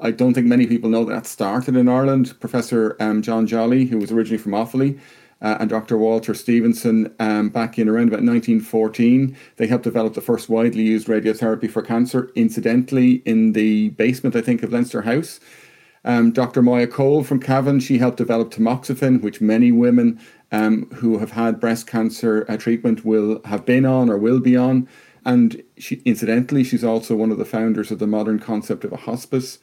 I 0.00 0.10
don't 0.10 0.32
think 0.32 0.46
many 0.46 0.66
people 0.66 0.88
know 0.88 1.04
that 1.04 1.26
started 1.26 1.76
in 1.76 1.88
Ireland. 1.88 2.34
Professor 2.40 2.96
um, 2.98 3.20
John 3.20 3.46
Joly, 3.46 3.86
who 3.86 3.98
was 3.98 4.10
originally 4.10 4.42
from 4.42 4.52
Offaly, 4.52 4.98
uh, 5.42 5.58
and 5.60 5.68
Dr. 5.68 5.98
Walter 5.98 6.34
Stevenson, 6.34 7.14
um, 7.18 7.50
back 7.50 7.78
in 7.78 7.88
around 7.88 8.08
about 8.08 8.22
1914, 8.22 9.36
they 9.56 9.66
helped 9.66 9.84
develop 9.84 10.14
the 10.14 10.20
first 10.20 10.48
widely 10.48 10.82
used 10.82 11.06
radiotherapy 11.06 11.70
for 11.70 11.82
cancer, 11.82 12.30
incidentally, 12.34 13.22
in 13.26 13.52
the 13.52 13.90
basement, 13.90 14.36
I 14.36 14.40
think, 14.40 14.62
of 14.62 14.72
Leinster 14.72 15.02
House. 15.02 15.38
Um, 16.04 16.32
Dr. 16.32 16.62
Moya 16.62 16.86
Cole 16.86 17.22
from 17.22 17.40
Cavan, 17.40 17.78
she 17.78 17.98
helped 17.98 18.16
develop 18.16 18.50
tamoxifen, 18.50 19.20
which 19.20 19.40
many 19.40 19.70
women 19.70 20.20
um, 20.52 20.88
who 20.90 21.18
have 21.18 21.32
had 21.32 21.58
breast 21.58 21.86
cancer 21.86 22.46
uh, 22.48 22.56
treatment 22.56 23.04
will 23.04 23.40
have 23.44 23.64
been 23.64 23.84
on 23.84 24.08
or 24.08 24.18
will 24.18 24.38
be 24.38 24.56
on. 24.56 24.86
And 25.24 25.62
she, 25.78 26.02
incidentally, 26.04 26.62
she's 26.62 26.84
also 26.84 27.16
one 27.16 27.30
of 27.30 27.38
the 27.38 27.44
founders 27.44 27.90
of 27.90 27.98
the 27.98 28.06
modern 28.06 28.38
concept 28.38 28.84
of 28.84 28.92
a 28.92 28.96
hospice. 28.96 29.58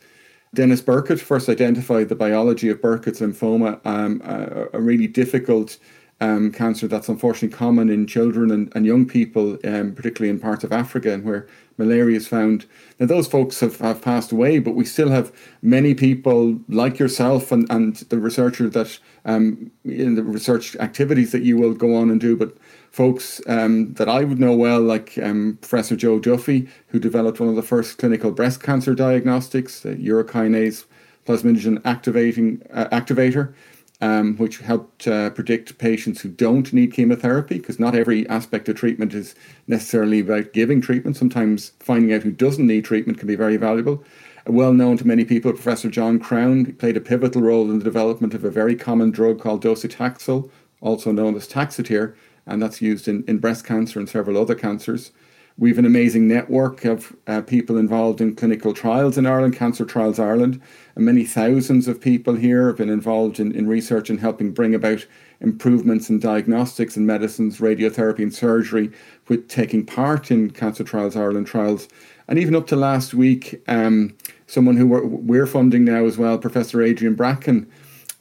Denis 0.53 0.81
Burkitt 0.81 1.19
first 1.19 1.47
identified 1.47 2.09
the 2.09 2.15
biology 2.15 2.69
of 2.69 2.81
Burkitt's 2.81 3.19
lymphoma, 3.19 3.79
um, 3.85 4.21
a, 4.25 4.77
a, 4.77 4.81
really 4.81 5.05
difficult 5.05 5.77
um, 6.21 6.51
cancer 6.51 6.87
that's 6.87 7.07
unfortunately 7.07 7.55
common 7.55 7.89
in 7.89 8.05
children 8.05 8.51
and, 8.51 8.71
and 8.75 8.85
young 8.85 9.05
people, 9.05 9.57
um, 9.63 9.93
particularly 9.93 10.29
in 10.29 10.39
parts 10.39 10.63
of 10.63 10.71
Africa 10.71 11.13
and 11.13 11.23
where 11.23 11.47
malaria 11.77 12.17
is 12.17 12.27
found. 12.27 12.65
Now, 12.99 13.05
those 13.05 13.27
folks 13.27 13.61
have, 13.61 13.77
have 13.79 14.01
passed 14.01 14.31
away, 14.31 14.59
but 14.59 14.75
we 14.75 14.83
still 14.83 15.09
have 15.09 15.31
many 15.61 15.93
people 15.93 16.59
like 16.67 16.99
yourself 16.99 17.51
and, 17.51 17.69
and 17.71 17.95
the 17.95 18.19
researcher 18.19 18.69
that 18.69 18.99
um, 19.23 19.71
in 19.85 20.15
the 20.15 20.23
research 20.23 20.75
activities 20.75 21.31
that 21.31 21.43
you 21.43 21.57
will 21.57 21.73
go 21.73 21.95
on 21.95 22.09
and 22.09 22.19
do, 22.19 22.35
but 22.35 22.55
folks 22.91 23.41
um, 23.47 23.93
that 23.93 24.09
I 24.09 24.25
would 24.25 24.39
know 24.39 24.55
well, 24.55 24.81
like 24.81 25.17
um, 25.23 25.57
Professor 25.61 25.95
Joe 25.95 26.19
Duffy, 26.19 26.67
who 26.87 26.99
developed 26.99 27.39
one 27.39 27.49
of 27.49 27.55
the 27.55 27.61
first 27.61 27.97
clinical 27.97 28.31
breast 28.31 28.61
cancer 28.61 28.93
diagnostics, 28.93 29.81
the 29.81 29.95
urokinase 29.95 30.85
plasminogen 31.25 31.79
activating 31.85 32.61
uh, 32.73 32.85
activator 32.91 33.53
um, 34.01 34.37
which 34.37 34.59
helped 34.59 35.07
uh, 35.07 35.29
predict 35.31 35.77
patients 35.77 36.21
who 36.21 36.29
don't 36.29 36.71
need 36.71 36.93
chemotherapy, 36.93 37.57
because 37.57 37.79
not 37.79 37.95
every 37.95 38.27
aspect 38.29 38.69
of 38.69 38.75
treatment 38.75 39.13
is 39.13 39.35
necessarily 39.67 40.21
about 40.21 40.53
giving 40.53 40.81
treatment. 40.81 41.17
Sometimes 41.17 41.73
finding 41.79 42.13
out 42.13 42.23
who 42.23 42.31
doesn't 42.31 42.67
need 42.67 42.85
treatment 42.85 43.17
can 43.17 43.27
be 43.27 43.35
very 43.35 43.57
valuable. 43.57 44.03
Well 44.47 44.73
known 44.73 44.97
to 44.97 45.07
many 45.07 45.25
people, 45.25 45.51
Professor 45.51 45.89
John 45.89 46.17
Crown 46.17 46.73
played 46.73 46.97
a 46.97 47.01
pivotal 47.01 47.41
role 47.41 47.69
in 47.69 47.77
the 47.77 47.83
development 47.83 48.33
of 48.33 48.43
a 48.43 48.49
very 48.49 48.75
common 48.75 49.11
drug 49.11 49.39
called 49.39 49.63
docetaxel, 49.63 50.49
also 50.81 51.11
known 51.11 51.35
as 51.35 51.47
Taxotere, 51.47 52.15
and 52.45 52.63
that's 52.63 52.81
used 52.81 53.07
in, 53.07 53.23
in 53.27 53.37
breast 53.37 53.65
cancer 53.65 53.99
and 53.99 54.09
several 54.09 54.37
other 54.37 54.55
cancers. 54.55 55.11
We 55.59 55.67
have 55.71 55.77
an 55.77 55.85
amazing 55.85 56.25
network 56.25 56.85
of 56.85 57.13
uh, 57.27 57.41
people 57.41 57.77
involved 57.77 58.21
in 58.21 58.33
clinical 58.33 58.73
trials 58.73 59.17
in 59.17 59.25
Ireland, 59.25 59.57
Cancer 59.57 59.83
Trials 59.83 60.17
Ireland, 60.17 60.61
and 60.95 61.03
many 61.03 61.25
thousands 61.25 61.89
of 61.89 61.99
people 61.99 62.35
here 62.35 62.67
have 62.67 62.77
been 62.77 62.89
involved 62.89 63.41
in, 63.41 63.51
in 63.51 63.67
research 63.67 64.09
and 64.09 64.21
helping 64.21 64.53
bring 64.53 64.73
about 64.73 65.05
improvements 65.41 66.09
in 66.09 66.17
diagnostics 66.17 66.95
and 66.95 67.05
medicines, 67.05 67.57
radiotherapy 67.57 68.19
and 68.19 68.33
surgery, 68.33 68.89
with 69.27 69.49
taking 69.49 69.85
part 69.85 70.31
in 70.31 70.49
Cancer 70.49 70.85
Trials 70.85 71.17
Ireland 71.17 71.47
trials. 71.47 71.89
And 72.29 72.39
even 72.39 72.55
up 72.55 72.67
to 72.67 72.77
last 72.77 73.13
week, 73.13 73.61
um, 73.67 74.15
someone 74.47 74.77
who 74.77 74.87
we're, 74.87 75.05
we're, 75.05 75.45
funding 75.45 75.83
now 75.83 76.05
as 76.05 76.17
well, 76.17 76.37
Professor 76.37 76.81
Adrian 76.81 77.15
Bracken. 77.15 77.69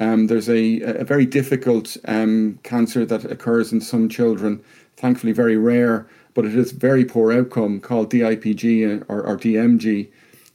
Um, 0.01 0.27
there's 0.27 0.49
a, 0.49 0.81
a 0.81 1.05
very 1.05 1.25
difficult 1.25 1.97
um, 2.07 2.59
cancer 2.65 3.07
that 3.07 3.31
occurs 3.31 3.73
in 3.73 3.81
some 3.81 4.09
children, 4.09 4.61
thankfully 4.97 5.33
very 5.33 5.57
rare, 5.57 6.09
but 6.39 6.47
it 6.47 6.55
is 6.55 6.71
very 6.71 7.05
poor 7.05 7.33
outcome 7.33 7.81
called 7.81 8.13
DIPG 8.13 9.05
or, 9.09 9.23
or 9.23 9.37
DMG. 9.37 10.09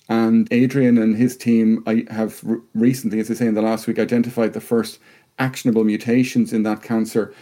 And 0.08 0.48
Adrian 0.50 0.98
and 0.98 1.18
his 1.18 1.36
team 1.36 1.84
I 1.86 2.06
have 2.10 2.42
recently, 2.74 3.20
as 3.20 3.30
I 3.30 3.34
say 3.34 3.48
in 3.48 3.54
the 3.54 3.62
last 3.62 3.86
week, 3.86 4.00
identified 4.00 4.54
the 4.54 4.62
first 4.62 4.98
actionable 5.40 5.84
mutations 5.84 6.54
in 6.54 6.64
that 6.64 6.84
cancer, 6.84 7.34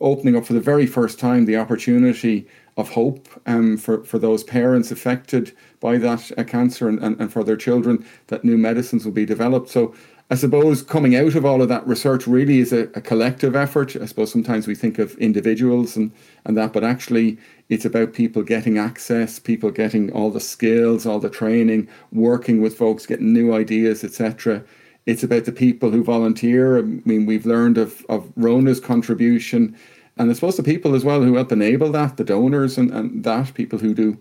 opening 0.00 0.34
up 0.34 0.46
for 0.46 0.52
the 0.52 0.60
very 0.60 0.84
first 0.84 1.20
time 1.20 1.44
the 1.44 1.58
opportunity 1.58 2.48
of 2.76 2.90
hope 2.90 3.28
um, 3.46 3.76
for, 3.76 4.02
for 4.02 4.18
those 4.18 4.42
parents 4.42 4.90
affected 4.90 5.52
by 5.78 5.96
that 5.96 6.28
uh, 6.36 6.42
cancer 6.42 6.88
and, 6.88 6.98
and, 6.98 7.20
and 7.20 7.32
for 7.32 7.44
their 7.44 7.56
children 7.56 8.04
that 8.26 8.44
new 8.44 8.58
medicines 8.58 9.04
will 9.04 9.12
be 9.12 9.24
developed. 9.24 9.68
So 9.68 9.94
I 10.32 10.36
suppose 10.36 10.80
coming 10.82 11.16
out 11.16 11.34
of 11.34 11.44
all 11.44 11.60
of 11.60 11.68
that 11.70 11.84
research 11.88 12.28
really 12.28 12.60
is 12.60 12.72
a, 12.72 12.82
a, 12.94 13.00
collective 13.00 13.56
effort. 13.56 13.96
I 13.96 14.06
suppose 14.06 14.30
sometimes 14.30 14.68
we 14.68 14.76
think 14.76 15.00
of 15.00 15.18
individuals 15.18 15.96
and, 15.96 16.12
and 16.44 16.56
that, 16.56 16.72
but 16.72 16.84
actually 16.84 17.36
it's 17.68 17.84
about 17.84 18.12
people 18.12 18.44
getting 18.44 18.78
access, 18.78 19.40
people 19.40 19.72
getting 19.72 20.12
all 20.12 20.30
the 20.30 20.38
skills, 20.38 21.04
all 21.04 21.18
the 21.18 21.30
training, 21.30 21.88
working 22.12 22.62
with 22.62 22.78
folks, 22.78 23.06
getting 23.06 23.32
new 23.32 23.52
ideas, 23.52 24.04
etc. 24.04 24.62
It's 25.04 25.24
about 25.24 25.46
the 25.46 25.52
people 25.52 25.90
who 25.90 26.04
volunteer. 26.04 26.78
I 26.78 26.82
mean, 26.82 27.26
we've 27.26 27.46
learned 27.46 27.76
of, 27.76 28.06
of 28.08 28.32
Rona's 28.36 28.78
contribution, 28.78 29.76
and 30.16 30.30
I 30.30 30.34
suppose 30.34 30.56
the 30.56 30.62
people 30.62 30.94
as 30.94 31.04
well 31.04 31.24
who 31.24 31.34
help 31.34 31.50
enable 31.50 31.90
that, 31.90 32.18
the 32.18 32.24
donors 32.24 32.78
and, 32.78 32.92
and 32.92 33.24
that, 33.24 33.52
people 33.54 33.80
who 33.80 33.94
do 33.94 34.16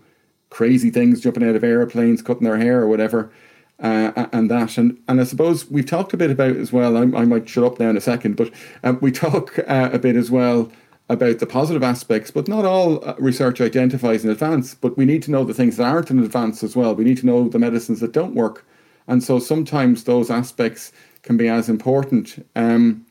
crazy 0.49 0.89
things, 0.89 1.21
jumping 1.21 1.47
out 1.47 1.55
of 1.55 1.63
airplanes, 1.63 2.23
cutting 2.23 2.45
their 2.45 2.57
hair 2.57 2.81
or 2.81 2.87
whatever 2.87 3.31
uh, 3.79 4.27
and 4.31 4.49
that. 4.51 4.77
And, 4.77 4.97
and 5.07 5.21
I 5.21 5.23
suppose 5.23 5.69
we've 5.69 5.85
talked 5.85 6.13
a 6.13 6.17
bit 6.17 6.31
about 6.31 6.55
as 6.55 6.71
well, 6.71 6.97
I, 6.97 7.01
I 7.01 7.25
might 7.25 7.47
shut 7.47 7.63
up 7.63 7.79
now 7.79 7.89
in 7.89 7.97
a 7.97 8.01
second, 8.01 8.35
but 8.35 8.51
um, 8.83 8.99
we 9.01 9.11
talk 9.11 9.57
uh, 9.59 9.89
a 9.91 9.99
bit 9.99 10.15
as 10.15 10.29
well 10.29 10.71
about 11.09 11.39
the 11.39 11.47
positive 11.47 11.81
aspects, 11.81 12.29
but 12.29 12.47
not 12.47 12.65
all 12.65 13.03
uh, 13.07 13.15
research 13.17 13.59
identifies 13.59 14.23
in 14.23 14.29
advance. 14.29 14.75
But 14.75 14.95
we 14.95 15.05
need 15.05 15.23
to 15.23 15.31
know 15.31 15.43
the 15.43 15.55
things 15.55 15.77
that 15.77 15.85
aren't 15.85 16.11
in 16.11 16.19
advance 16.19 16.63
as 16.63 16.75
well. 16.75 16.93
We 16.93 17.03
need 17.03 17.17
to 17.17 17.25
know 17.25 17.49
the 17.49 17.59
medicines 17.59 17.99
that 18.01 18.11
don't 18.11 18.35
work. 18.35 18.65
And 19.07 19.23
so 19.23 19.39
sometimes 19.39 20.03
those 20.03 20.29
aspects 20.29 20.91
can 21.23 21.35
be 21.35 21.47
as 21.47 21.67
important. 21.67 22.45
Um, 22.55 23.05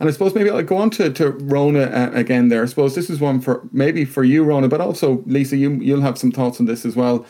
and 0.00 0.08
I 0.08 0.12
suppose 0.12 0.32
maybe 0.32 0.48
I'll 0.48 0.62
go 0.62 0.76
on 0.76 0.90
to, 0.90 1.12
to 1.12 1.30
Rona 1.30 1.82
uh, 1.82 2.10
again 2.12 2.48
there. 2.48 2.62
I 2.62 2.66
suppose 2.66 2.94
this 2.94 3.10
is 3.10 3.18
one 3.18 3.40
for 3.40 3.68
maybe 3.72 4.04
for 4.04 4.22
you, 4.22 4.44
Rona, 4.44 4.68
but 4.68 4.80
also 4.80 5.24
Lisa, 5.26 5.56
you, 5.56 5.72
you'll 5.72 6.02
have 6.02 6.16
some 6.16 6.30
thoughts 6.30 6.60
on 6.60 6.66
this 6.66 6.86
as 6.86 6.94
well. 6.94 7.26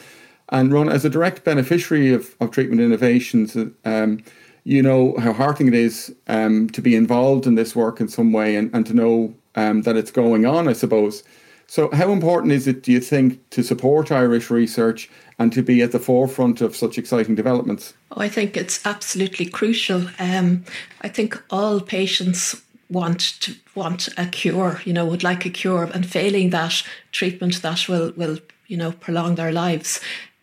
And 0.51 0.73
Ron, 0.73 0.89
as 0.89 1.05
a 1.05 1.11
direct 1.11 1.45
beneficiary 1.45 2.13
of, 2.13 2.35
of 2.41 2.51
treatment 2.51 2.81
innovations, 2.81 3.57
um, 3.85 4.23
you 4.65 4.83
know 4.83 5.17
how 5.19 5.33
heartening 5.33 5.73
it 5.73 5.79
is 5.79 6.15
um, 6.27 6.69
to 6.71 6.83
be 6.83 6.95
involved 6.95 7.47
in 7.47 7.55
this 7.55 7.75
work 7.75 8.01
in 8.01 8.09
some 8.09 8.33
way 8.33 8.57
and, 8.57 8.75
and 8.75 8.87
to 8.87 8.95
know 8.95 9.35
um, 9.55 9.83
that 9.83 9.97
it's 9.97 10.11
going 10.11 10.47
on, 10.47 10.69
I 10.69 10.73
suppose. 10.73 11.23
So, 11.67 11.91
how 11.93 12.13
important 12.13 12.53
is 12.53 12.67
it, 12.67 12.83
do 12.83 12.93
you 12.93 13.01
think, 13.01 13.49
to 13.51 13.63
support 13.63 14.11
Irish 14.11 14.51
research 14.51 15.11
and 15.39 15.53
to 15.53 15.63
be 15.63 15.83
at 15.83 15.93
the 15.93 15.99
forefront 15.99 16.63
of 16.63 16.75
such 16.75 16.97
exciting 16.97 17.35
developments? 17.35 17.93
Oh, 18.13 18.23
I 18.23 18.29
think 18.29 18.57
it's 18.57 18.85
absolutely 18.87 19.47
crucial. 19.47 20.07
Um, 20.19 20.65
I 21.03 21.09
think 21.09 21.43
all 21.51 21.81
patients 21.81 22.63
want 22.89 23.21
to 23.41 23.55
want 23.75 24.09
a 24.17 24.27
cure, 24.27 24.81
you 24.87 24.95
know, 24.95 25.05
would 25.05 25.23
like 25.23 25.45
a 25.45 25.51
cure, 25.51 25.85
and 25.93 26.07
failing 26.07 26.51
that 26.51 26.83
treatment 27.13 27.61
that 27.61 27.87
will 27.87 28.13
will 28.17 28.39
you 28.67 28.79
know 28.79 28.93
prolong 28.93 29.35
their 29.35 29.53
lives. 29.53 30.01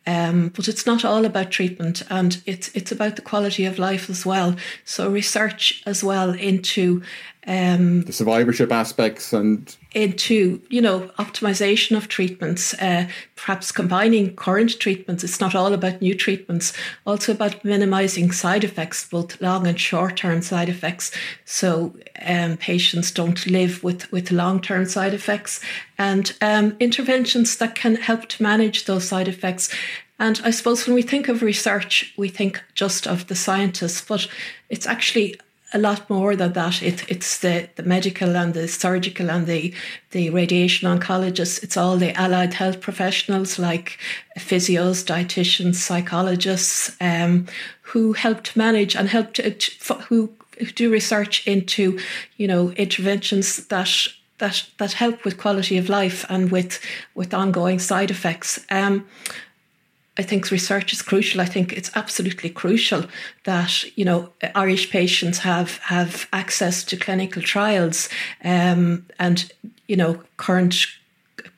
Um, 0.08 0.50
but 0.50 0.68
it's 0.68 0.86
not 0.86 1.04
all 1.04 1.26
about 1.26 1.50
treatment 1.50 2.04
and 2.10 2.42
it's 2.46 2.70
it's 2.76 2.92
about 2.92 3.16
the 3.16 3.24
quality 3.24 3.66
of 3.66 3.80
life 3.80 4.10
as 4.10 4.26
well. 4.26 4.56
So 4.84 5.10
research 5.10 5.82
as 5.86 6.04
well 6.04 6.32
into 6.32 7.02
um, 7.48 8.04
the 8.04 8.14
survivorship 8.14 8.72
aspects 8.72 9.34
and 9.34 9.76
into 9.96 10.62
you 10.70 10.82
know 10.82 11.10
optimization 11.18 11.96
of 11.96 12.10
treatments 12.10 12.74
uh, 12.76 13.08
perhaps 13.36 13.72
combining 13.72 14.36
current 14.36 14.78
treatments. 14.80 15.24
It's 15.24 15.40
not 15.40 15.56
all 15.56 15.74
about 15.74 16.02
new 16.02 16.14
treatments 16.14 16.74
also 17.08 17.32
about 17.32 17.64
minimizing 17.64 18.32
side 18.32 18.64
effects 18.64 19.10
both 19.10 19.42
long 19.42 19.66
and 19.66 19.80
short 19.80 20.18
term 20.18 20.42
side 20.42 20.70
effects. 20.70 21.12
So 21.46 21.96
um, 22.26 22.58
patients 22.58 23.10
don't 23.10 23.48
live 23.48 23.84
with 23.84 24.12
with 24.12 24.32
long 24.32 24.62
term 24.62 24.86
side 24.86 25.14
effects. 25.14 25.62
And 25.98 26.36
um, 26.42 26.76
interventions 26.82 27.56
that 27.58 27.74
can 27.74 27.96
help 27.96 28.28
to 28.28 28.44
manage 28.44 28.86
those 28.86 29.08
side 29.08 29.30
effects. 29.30 29.74
And 30.20 30.40
I 30.44 30.52
suppose 30.52 30.86
when 30.86 30.96
we 30.96 31.02
think 31.02 31.28
of 31.28 31.42
research, 31.42 32.14
we 32.18 32.30
think 32.30 32.62
just 32.74 33.06
of 33.08 33.28
the 33.28 33.36
scientists, 33.36 34.02
but 34.02 34.28
it's 34.70 34.88
actually 34.88 35.36
a 35.76 35.78
lot 35.78 36.10
more 36.10 36.38
than 36.38 36.54
that. 36.54 36.82
It, 36.82 37.04
it's 37.10 37.40
the, 37.40 37.68
the 37.76 37.84
medical 37.84 38.38
and 38.38 38.54
the 38.54 38.68
surgical 38.68 39.30
and 39.30 39.46
the, 39.46 39.74
the 40.12 40.30
radiation 40.30 40.88
oncologists. 40.88 41.62
It's 41.62 41.76
all 41.76 41.98
the 41.98 42.18
allied 42.18 42.54
health 42.54 42.80
professionals 42.80 43.60
like 43.60 44.00
physios, 44.40 45.04
dietitians, 45.04 45.76
psychologists 45.76 46.96
um, 47.02 47.48
who 47.82 48.14
help 48.14 48.56
manage 48.56 48.96
and 48.96 49.10
help 49.10 49.34
to, 49.34 49.54
who 50.08 50.32
do 50.76 50.90
research 50.90 51.46
into, 51.46 52.00
you 52.38 52.48
know, 52.48 52.72
interventions 52.72 53.68
that 53.68 54.08
that 54.38 54.66
that 54.78 54.94
help 54.94 55.24
with 55.24 55.38
quality 55.38 55.78
of 55.78 55.90
life 55.90 56.26
and 56.30 56.52
with 56.52 56.80
with 57.16 57.34
ongoing 57.34 57.80
side 57.80 58.12
effects. 58.12 58.66
Um, 58.70 59.06
I 60.18 60.24
think 60.24 60.50
research 60.50 60.94
is 60.94 61.02
crucial. 61.02 61.42
I 61.42 61.46
think 61.46 61.74
it's 61.74 61.92
absolutely 61.96 62.50
crucial 62.50 63.06
that 63.44 63.84
you 63.98 64.06
know 64.06 64.30
Irish 64.56 64.90
patients 64.90 65.40
have 65.40 65.78
have 65.80 66.28
access 66.32 66.84
to 66.86 66.98
clinical 66.98 67.42
trials 67.42 68.10
um, 68.44 69.06
and 69.20 69.52
you 69.88 69.96
know 69.96 70.22
current 70.38 70.88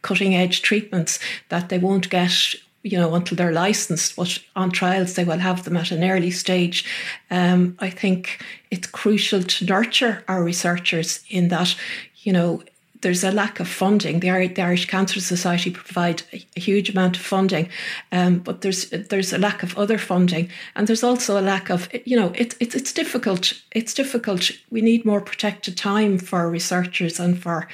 cutting 0.01 0.35
edge 0.35 0.61
treatments 0.61 1.19
that 1.49 1.69
they 1.69 1.77
won't 1.77 2.09
get 2.09 2.55
you 2.83 2.97
know 2.97 3.13
until 3.15 3.35
they're 3.35 3.51
licensed 3.51 4.15
but 4.15 4.39
on 4.55 4.71
trials 4.71 5.13
they 5.13 5.23
will 5.23 5.39
have 5.39 5.63
them 5.63 5.77
at 5.77 5.91
an 5.91 6.03
early 6.03 6.31
stage 6.31 6.85
um, 7.31 7.75
i 7.79 7.89
think 7.89 8.43
it's 8.71 8.87
crucial 8.87 9.41
to 9.43 9.65
nurture 9.65 10.23
our 10.27 10.43
researchers 10.43 11.23
in 11.29 11.47
that 11.49 11.75
you 12.17 12.31
know 12.31 12.61
there's 13.01 13.23
a 13.23 13.31
lack 13.31 13.60
of 13.60 13.67
funding. 13.67 14.19
The, 14.19 14.47
the 14.47 14.62
Irish 14.62 14.88
Cancer 14.88 15.19
Society 15.19 15.71
provide 15.71 16.23
a, 16.33 16.45
a 16.55 16.60
huge 16.60 16.89
amount 16.89 17.15
of 17.17 17.21
funding, 17.21 17.69
um, 18.12 18.39
but 18.39 18.62
there's 18.62 18.89
there's 18.89 19.33
a 19.33 19.38
lack 19.38 19.63
of 19.63 19.77
other 19.77 19.97
funding, 19.97 20.49
and 20.75 20.88
there's 20.88 21.03
also 21.03 21.39
a 21.39 21.41
lack 21.41 21.69
of 21.69 21.89
you 22.05 22.17
know 22.17 22.31
it, 22.36 22.55
it, 22.60 22.75
it's 22.75 22.93
difficult. 22.93 23.53
It's 23.71 23.93
difficult. 23.93 24.51
We 24.69 24.81
need 24.81 25.05
more 25.05 25.21
protected 25.21 25.77
time 25.77 26.17
for 26.17 26.49
researchers 26.49 27.19
and 27.19 27.41
for 27.41 27.67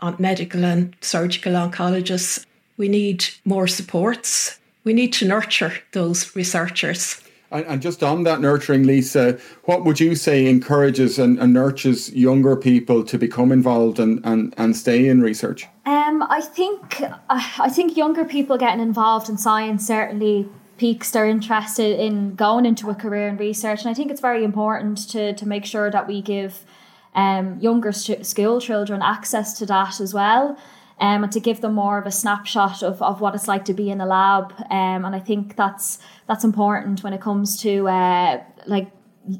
uh, 0.00 0.14
medical 0.18 0.64
and 0.64 0.94
surgical 1.00 1.52
oncologists. 1.52 2.44
We 2.76 2.88
need 2.88 3.26
more 3.44 3.66
supports. 3.66 4.58
We 4.84 4.92
need 4.92 5.12
to 5.14 5.26
nurture 5.26 5.72
those 5.92 6.36
researchers. 6.36 7.20
And, 7.50 7.64
and, 7.66 7.82
just 7.82 8.02
on 8.02 8.24
that 8.24 8.40
nurturing, 8.40 8.84
Lisa, 8.84 9.38
what 9.64 9.84
would 9.84 10.00
you 10.00 10.16
say 10.16 10.46
encourages 10.46 11.18
and, 11.18 11.38
and 11.38 11.52
nurtures 11.52 12.12
younger 12.12 12.56
people 12.56 13.04
to 13.04 13.18
become 13.18 13.52
involved 13.52 14.00
and, 14.00 14.20
and, 14.24 14.52
and 14.56 14.76
stay 14.76 15.06
in 15.06 15.20
research? 15.20 15.66
Um, 15.84 16.24
I 16.28 16.40
think 16.40 17.00
uh, 17.00 17.10
I 17.28 17.68
think 17.68 17.96
younger 17.96 18.24
people 18.24 18.58
getting 18.58 18.80
involved 18.80 19.28
in 19.28 19.38
science 19.38 19.86
certainly 19.86 20.48
piques 20.76 21.12
their 21.12 21.26
interest 21.26 21.78
in 21.78 22.34
going 22.34 22.66
into 22.66 22.90
a 22.90 22.94
career 22.94 23.28
in 23.28 23.36
research, 23.36 23.82
and 23.82 23.90
I 23.90 23.94
think 23.94 24.10
it's 24.10 24.20
very 24.20 24.42
important 24.42 25.08
to 25.10 25.32
to 25.32 25.46
make 25.46 25.64
sure 25.64 25.90
that 25.90 26.08
we 26.08 26.20
give 26.22 26.64
um, 27.14 27.58
younger 27.60 27.92
school 27.92 28.60
children 28.60 29.02
access 29.02 29.56
to 29.58 29.66
that 29.66 30.00
as 30.00 30.12
well 30.12 30.58
um, 30.98 31.24
and 31.24 31.32
to 31.32 31.40
give 31.40 31.60
them 31.60 31.74
more 31.74 31.98
of 31.98 32.06
a 32.06 32.10
snapshot 32.10 32.82
of, 32.82 33.02
of 33.02 33.20
what 33.20 33.34
it's 33.34 33.48
like 33.48 33.64
to 33.66 33.74
be 33.74 33.90
in 33.90 34.00
a 34.00 34.06
lab. 34.06 34.52
Um, 34.70 35.04
and 35.04 35.14
I 35.14 35.20
think 35.20 35.56
that's 35.56 35.98
that's 36.26 36.44
important 36.44 37.04
when 37.04 37.12
it 37.12 37.20
comes 37.20 37.60
to 37.62 37.88
uh, 37.88 38.42
like 38.66 38.90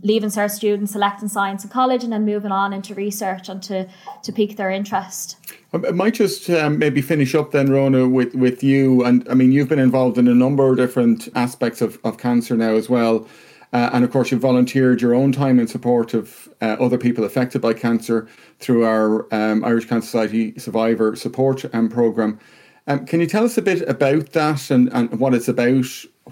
leaving 0.03 0.31
cert 0.31 0.51
students 0.51 0.93
selecting 0.93 1.29
science 1.29 1.63
in 1.63 1.71
college 1.71 2.03
and 2.03 2.13
then 2.13 2.25
moving 2.25 2.51
on 2.51 2.73
into 2.73 2.95
research 2.95 3.49
and 3.49 3.63
to 3.63 3.89
to 4.23 4.33
pique 4.33 4.57
their 4.57 4.71
interest. 4.71 5.37
I 5.73 5.91
might 5.91 6.15
just 6.15 6.49
um, 6.51 6.79
maybe 6.79 7.03
finish 7.03 7.35
up 7.35 7.51
then, 7.51 7.71
Rona, 7.71 8.09
with, 8.09 8.35
with 8.35 8.63
you. 8.63 9.05
And 9.05 9.27
I 9.29 9.35
mean, 9.35 9.53
you've 9.53 9.69
been 9.69 9.79
involved 9.79 10.17
in 10.17 10.29
a 10.29 10.35
number 10.35 10.71
of 10.71 10.77
different 10.77 11.29
aspects 11.35 11.83
of, 11.83 11.99
of 12.05 12.19
cancer 12.19 12.57
now 12.57 12.75
as 12.75 12.89
well. 12.89 13.27
Uh, 13.73 13.91
and 13.93 14.05
of 14.05 14.11
course, 14.11 14.31
you've 14.31 14.41
volunteered 14.41 15.03
your 15.03 15.15
own 15.15 15.33
time 15.33 15.59
in 15.59 15.67
support 15.67 16.15
of 16.15 16.49
uh, 16.63 16.77
other 16.81 16.99
people 16.99 17.25
affected 17.25 17.61
by 17.61 17.75
cancer 17.75 18.29
through 18.61 18.85
our 18.85 19.33
um, 19.35 19.65
Irish 19.65 19.87
Cancer 19.87 20.07
Society 20.07 20.59
Survivor 20.59 21.17
Support 21.17 21.65
um, 21.75 21.89
Programme. 21.89 22.39
Um, 22.87 23.05
can 23.05 23.21
you 23.21 23.27
tell 23.27 23.45
us 23.45 23.59
a 23.59 23.63
bit 23.63 23.83
about 23.89 24.33
that 24.33 24.71
and, 24.71 24.89
and 24.93 25.19
what 25.19 25.35
it's 25.35 25.49
about, 25.49 25.87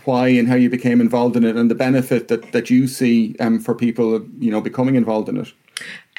why 0.05 0.29
and 0.29 0.49
how 0.49 0.55
you 0.55 0.71
became 0.71 1.01
involved 1.01 1.37
in 1.37 1.45
it, 1.45 1.57
and 1.57 1.71
the 1.71 1.75
benefit 1.75 2.29
that, 2.29 2.53
that 2.53 2.71
you 2.71 2.87
see 2.87 3.35
um, 3.41 3.59
for 3.59 3.75
people, 3.75 4.25
you 4.39 4.51
know, 4.51 4.61
becoming 4.61 4.95
involved 4.95 5.29
in 5.29 5.37
it? 5.37 5.53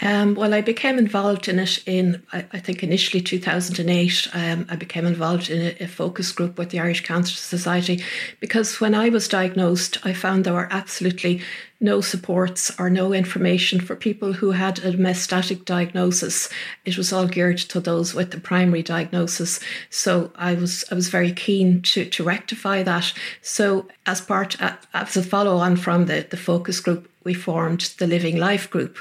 Um, 0.01 0.35
well, 0.35 0.53
I 0.53 0.59
became 0.59 0.97
involved 0.97 1.47
in 1.47 1.57
it 1.57 1.81
in, 1.85 2.21
I, 2.33 2.45
I 2.51 2.59
think, 2.59 2.83
initially 2.83 3.21
2008. 3.21 4.27
Um, 4.33 4.65
I 4.69 4.75
became 4.75 5.05
involved 5.05 5.49
in 5.49 5.61
a, 5.61 5.83
a, 5.83 5.87
focus 5.87 6.33
group 6.33 6.57
with 6.57 6.71
the 6.71 6.81
Irish 6.81 7.01
Cancer 7.01 7.35
Society 7.35 8.03
because 8.41 8.81
when 8.81 8.93
I 8.93 9.07
was 9.07 9.29
diagnosed, 9.29 9.97
I 10.03 10.11
found 10.11 10.43
there 10.43 10.53
were 10.53 10.67
absolutely 10.69 11.41
no 11.79 12.01
supports 12.01 12.77
or 12.77 12.89
no 12.89 13.13
information 13.13 13.79
for 13.79 13.95
people 13.95 14.33
who 14.33 14.51
had 14.51 14.79
a 14.79 14.91
metastatic 14.93 15.63
diagnosis. 15.63 16.49
It 16.83 16.97
was 16.97 17.13
all 17.13 17.27
geared 17.27 17.59
to 17.59 17.79
those 17.79 18.13
with 18.13 18.31
the 18.31 18.39
primary 18.39 18.83
diagnosis. 18.83 19.61
So 19.89 20.31
I 20.35 20.55
was 20.55 20.83
I 20.91 20.95
was 20.95 21.07
very 21.07 21.31
keen 21.31 21.81
to 21.83 22.05
to 22.05 22.23
rectify 22.23 22.83
that. 22.83 23.13
So 23.41 23.87
as 24.05 24.19
part 24.19 24.57
as 24.93 25.15
a 25.15 25.23
follow 25.23 25.57
on 25.57 25.77
from 25.77 26.07
the 26.07 26.27
the 26.29 26.37
focus 26.37 26.81
group, 26.81 27.09
we 27.25 27.33
formed 27.33 27.93
the 27.97 28.07
Living 28.07 28.37
Life 28.37 28.69
group 28.69 28.97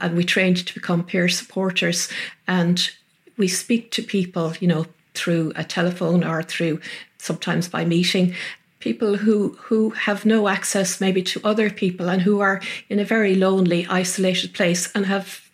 and 0.00 0.14
we 0.14 0.24
trained 0.24 0.66
to 0.66 0.74
become 0.74 1.04
peer 1.04 1.28
supporters. 1.28 2.10
And 2.46 2.90
we 3.38 3.48
speak 3.48 3.90
to 3.92 4.02
people, 4.02 4.52
you 4.60 4.68
know, 4.68 4.86
through 5.14 5.52
a 5.56 5.64
telephone 5.64 6.22
or 6.22 6.42
through 6.42 6.80
sometimes 7.16 7.68
by 7.68 7.84
meeting 7.84 8.34
people 8.80 9.16
who 9.16 9.56
who 9.62 9.90
have 9.90 10.24
no 10.24 10.48
access 10.48 11.00
maybe 11.00 11.22
to 11.22 11.40
other 11.42 11.70
people 11.70 12.08
and 12.08 12.22
who 12.22 12.40
are 12.40 12.60
in 12.88 13.00
a 13.00 13.04
very 13.04 13.34
lonely 13.34 13.86
isolated 13.88 14.54
place 14.54 14.92
and 14.94 15.06
have 15.06 15.50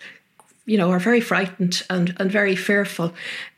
you 0.67 0.77
know 0.77 0.91
are 0.91 0.99
very 0.99 1.21
frightened 1.21 1.83
and 1.89 2.15
and 2.19 2.31
very 2.31 2.55
fearful 2.55 3.15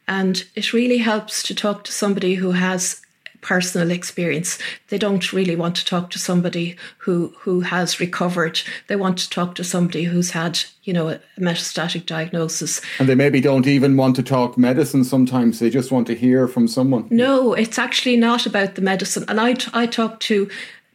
and 0.06 0.44
it 0.54 0.72
really 0.72 0.98
helps 0.98 1.42
to 1.42 1.54
talk 1.54 1.82
to 1.82 1.90
somebody 1.90 2.34
who 2.36 2.52
has 2.52 3.02
personal 3.46 3.92
experience. 3.92 4.58
They 4.88 4.98
don't 4.98 5.32
really 5.32 5.54
want 5.54 5.76
to 5.76 5.84
talk 5.84 6.10
to 6.10 6.18
somebody 6.18 6.76
who 6.98 7.32
who 7.38 7.60
has 7.60 8.00
recovered. 8.00 8.60
They 8.88 8.96
want 8.96 9.18
to 9.18 9.30
talk 9.30 9.54
to 9.54 9.64
somebody 9.64 10.04
who's 10.04 10.30
had, 10.30 10.58
you 10.82 10.92
know, 10.92 11.08
a 11.08 11.20
metastatic 11.38 12.06
diagnosis. 12.06 12.80
And 12.98 13.08
they 13.08 13.14
maybe 13.14 13.40
don't 13.40 13.66
even 13.68 13.96
want 13.96 14.16
to 14.16 14.22
talk 14.22 14.58
medicine 14.58 15.04
sometimes. 15.04 15.60
They 15.60 15.70
just 15.70 15.92
want 15.92 16.08
to 16.08 16.14
hear 16.14 16.48
from 16.48 16.66
someone. 16.66 17.06
No, 17.10 17.54
it's 17.54 17.78
actually 17.78 18.16
not 18.16 18.46
about 18.46 18.74
the 18.74 18.82
medicine. 18.82 19.24
And 19.28 19.40
I 19.40 19.54
I 19.72 19.86
talk 19.86 20.18
to 20.20 20.50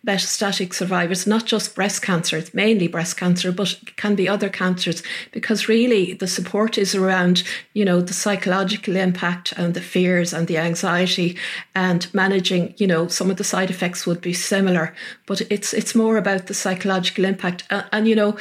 metastatic 0.05 0.73
survivors, 0.73 1.27
not 1.27 1.45
just 1.45 1.75
breast 1.75 2.01
cancer, 2.01 2.35
it's 2.35 2.53
mainly 2.53 2.87
breast 2.87 3.17
cancer, 3.17 3.51
but 3.51 3.73
it 3.83 3.95
can 3.97 4.15
be 4.15 4.27
other 4.27 4.49
cancers, 4.49 5.03
because 5.31 5.67
really 5.67 6.13
the 6.13 6.27
support 6.27 6.77
is 6.77 6.95
around, 6.95 7.43
you 7.73 7.85
know, 7.85 8.01
the 8.01 8.13
psychological 8.13 8.95
impact 8.95 9.53
and 9.57 9.73
the 9.75 9.81
fears 9.81 10.33
and 10.33 10.47
the 10.47 10.57
anxiety 10.57 11.37
and 11.75 12.11
managing, 12.13 12.73
you 12.77 12.87
know, 12.87 13.07
some 13.07 13.29
of 13.29 13.37
the 13.37 13.43
side 13.43 13.69
effects 13.69 14.07
would 14.07 14.21
be 14.21 14.33
similar, 14.33 14.93
but 15.27 15.41
it's 15.51 15.71
it's 15.71 15.93
more 15.93 16.17
about 16.17 16.47
the 16.47 16.55
psychological 16.55 17.23
impact. 17.23 17.63
And, 17.69 17.85
and 17.91 18.07
you 18.07 18.15
know, 18.15 18.35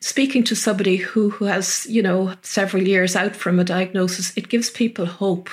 speaking 0.00 0.44
to 0.44 0.54
somebody 0.54 0.96
who, 0.96 1.30
who 1.30 1.46
has, 1.46 1.86
you 1.88 2.02
know, 2.02 2.34
several 2.42 2.86
years 2.86 3.16
out 3.16 3.34
from 3.34 3.58
a 3.58 3.64
diagnosis, 3.64 4.32
it 4.36 4.48
gives 4.48 4.70
people 4.70 5.06
hope. 5.06 5.48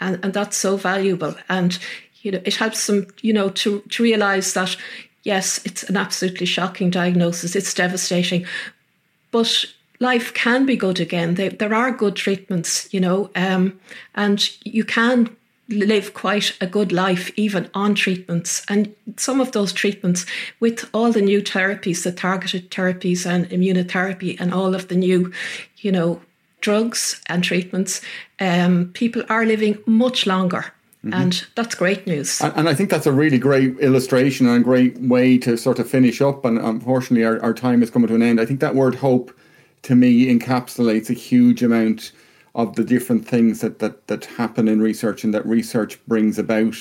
And, 0.00 0.20
and 0.22 0.32
that's 0.32 0.56
so 0.56 0.76
valuable. 0.76 1.34
And 1.48 1.76
you 2.22 2.32
know, 2.32 2.40
it 2.44 2.56
helps 2.56 2.86
them, 2.86 3.06
you 3.22 3.32
know, 3.32 3.50
to, 3.50 3.80
to 3.90 4.02
realize 4.02 4.54
that, 4.54 4.76
yes, 5.22 5.60
it's 5.64 5.82
an 5.84 5.96
absolutely 5.96 6.46
shocking 6.46 6.90
diagnosis, 6.90 7.56
it's 7.56 7.74
devastating, 7.74 8.46
but 9.30 9.64
life 10.00 10.32
can 10.34 10.66
be 10.66 10.76
good 10.76 11.00
again. 11.00 11.34
They, 11.34 11.48
there 11.48 11.74
are 11.74 11.90
good 11.90 12.16
treatments, 12.16 12.92
you 12.92 13.00
know, 13.00 13.30
um, 13.34 13.78
and 14.14 14.48
you 14.64 14.84
can 14.84 15.36
live 15.68 16.14
quite 16.14 16.56
a 16.60 16.66
good 16.66 16.92
life 16.92 17.30
even 17.36 17.70
on 17.74 17.94
treatments. 17.94 18.64
And 18.68 18.94
some 19.16 19.40
of 19.40 19.52
those 19.52 19.72
treatments, 19.72 20.24
with 20.60 20.88
all 20.94 21.12
the 21.12 21.20
new 21.20 21.42
therapies, 21.42 22.04
the 22.04 22.12
targeted 22.12 22.70
therapies 22.70 23.26
and 23.26 23.48
immunotherapy, 23.50 24.40
and 24.40 24.54
all 24.54 24.74
of 24.74 24.88
the 24.88 24.96
new, 24.96 25.32
you 25.78 25.92
know, 25.92 26.22
drugs 26.60 27.20
and 27.26 27.44
treatments, 27.44 28.00
um, 28.40 28.90
people 28.94 29.22
are 29.28 29.44
living 29.44 29.78
much 29.86 30.26
longer. 30.26 30.72
Mm-hmm. 31.04 31.14
And 31.14 31.46
that's 31.54 31.76
great 31.76 32.06
news. 32.08 32.40
And, 32.40 32.52
and, 32.56 32.68
I 32.68 32.74
think 32.74 32.90
that's 32.90 33.06
a 33.06 33.12
really 33.12 33.38
great 33.38 33.78
illustration 33.78 34.48
and 34.48 34.60
a 34.60 34.64
great 34.64 34.98
way 34.98 35.38
to 35.38 35.56
sort 35.56 35.78
of 35.78 35.88
finish 35.88 36.20
up. 36.20 36.44
And 36.44 36.58
unfortunately, 36.58 37.24
our, 37.24 37.40
our 37.40 37.54
time 37.54 37.84
is 37.84 37.90
coming 37.90 38.08
to 38.08 38.16
an 38.16 38.22
end. 38.22 38.40
I 38.40 38.44
think 38.44 38.58
that 38.60 38.74
word 38.74 38.96
hope 38.96 39.32
to 39.82 39.94
me 39.94 40.26
encapsulates 40.26 41.08
a 41.08 41.12
huge 41.12 41.62
amount 41.62 42.10
of 42.56 42.74
the 42.74 42.82
different 42.82 43.26
things 43.26 43.60
that, 43.60 43.78
that, 43.78 44.08
that 44.08 44.24
happen 44.24 44.66
in 44.66 44.80
research 44.80 45.22
and 45.22 45.32
that 45.34 45.46
research 45.46 46.04
brings 46.08 46.36
about. 46.36 46.74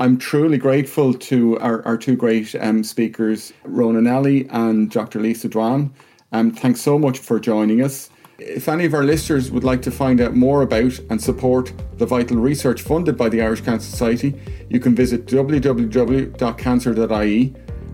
I'm 0.00 0.18
truly 0.18 0.58
grateful 0.58 1.14
to 1.14 1.56
our, 1.60 1.86
our 1.86 1.96
two 1.96 2.16
great 2.16 2.52
um, 2.56 2.82
speakers, 2.82 3.52
Rona 3.62 4.02
Nally 4.02 4.48
and 4.50 4.90
Dr. 4.90 5.20
Lisa 5.20 5.48
Dwan. 5.48 5.90
Um, 6.32 6.50
thanks 6.50 6.80
so 6.80 6.98
much 6.98 7.20
for 7.20 7.38
joining 7.38 7.80
us. 7.80 8.10
If 8.38 8.68
any 8.68 8.84
of 8.84 8.94
our 8.94 9.04
listeners 9.04 9.52
would 9.52 9.62
like 9.62 9.80
to 9.82 9.92
find 9.92 10.20
out 10.20 10.34
more 10.34 10.62
about 10.62 10.98
and 11.08 11.22
support 11.22 11.72
the 11.98 12.06
vital 12.06 12.36
research 12.36 12.82
funded 12.82 13.16
by 13.16 13.28
the 13.28 13.40
Irish 13.40 13.60
Cancer 13.60 13.88
Society, 13.88 14.34
you 14.68 14.80
can 14.80 14.92
visit 14.92 15.26
www.cancer.ie 15.26 16.34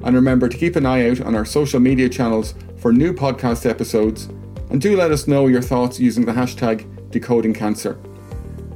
and 0.03 0.14
remember 0.16 0.48
to 0.48 0.57
keep 0.57 0.76
an 0.76 0.87
eye 0.87 1.11
out 1.11 1.20
on 1.20 1.35
our 1.35 1.44
social 1.44 1.79
media 1.79 2.09
channels 2.09 2.55
for 2.79 2.90
new 2.90 3.12
podcast 3.12 3.68
episodes 3.68 4.31
and 4.70 4.81
do 4.81 4.96
let 4.96 5.12
us 5.12 5.29
know 5.29 5.46
your 5.46 5.61
thoughts 5.61 6.00
using 6.00 6.24
the 6.24 6.33
hashtag 6.33 6.87
decodingcancer. 7.11 7.98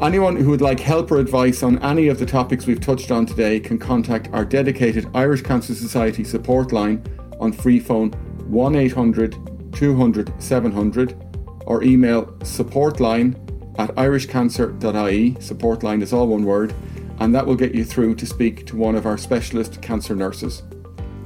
Anyone 0.03 0.37
who 0.37 0.51
would 0.51 0.61
like 0.61 0.81
help 0.81 1.11
or 1.11 1.17
advice 1.19 1.63
on 1.63 1.79
any 1.79 2.09
of 2.09 2.19
the 2.19 2.27
topics 2.27 2.67
we've 2.67 2.79
touched 2.79 3.11
on 3.11 3.25
today 3.25 3.59
can 3.59 3.79
contact 3.79 4.29
our 4.35 4.45
dedicated 4.45 5.09
Irish 5.15 5.41
Cancer 5.41 5.75
Society 5.75 6.25
support 6.25 6.73
line 6.73 7.03
on 7.41 7.53
free 7.53 7.81
phone 7.81 8.11
1 8.51 8.75
800 8.77 9.73
200 9.73 10.43
700 10.43 11.24
or 11.67 11.83
email 11.83 12.27
supportline 12.41 13.35
at 13.79 13.95
irishcancer.ie. 13.97 15.33
Supportline 15.35 16.03
is 16.03 16.13
all 16.13 16.29
one 16.29 16.45
word, 16.45 16.75
and 17.19 17.35
that 17.35 17.47
will 17.47 17.57
get 17.57 17.75
you 17.75 17.85
through 17.85 18.15
to 18.17 18.27
speak 18.27 18.67
to 18.67 18.77
one 18.77 18.95
of 18.95 19.07
our 19.07 19.19
specialist 19.19 19.81
cancer 19.83 20.15
nurses. 20.15 20.63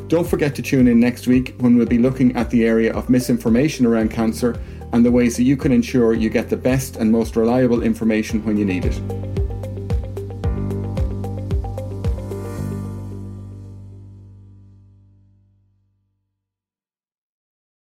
Don't 0.09 0.27
forget 0.27 0.55
to 0.55 0.62
tune 0.62 0.88
in 0.88 0.98
next 0.98 1.27
week 1.27 1.55
when 1.59 1.77
we'll 1.77 1.87
be 1.87 1.98
looking 1.98 2.35
at 2.35 2.51
the 2.51 2.64
area 2.64 2.94
of 2.94 3.11
misinformation 3.11 3.85
around 3.85 4.11
cancer 4.11 4.59
and 4.92 5.05
the 5.05 5.11
ways 5.11 5.37
that 5.37 5.42
you 5.42 5.57
can 5.57 5.70
ensure 5.70 6.14
you 6.14 6.31
get 6.31 6.48
the 6.48 6.57
best 6.57 6.96
and 6.96 7.12
most 7.12 7.37
reliable 7.37 7.83
information 7.83 8.42
when 8.44 8.57
you 8.57 8.64
need 8.64 8.87
it. 8.87 9.38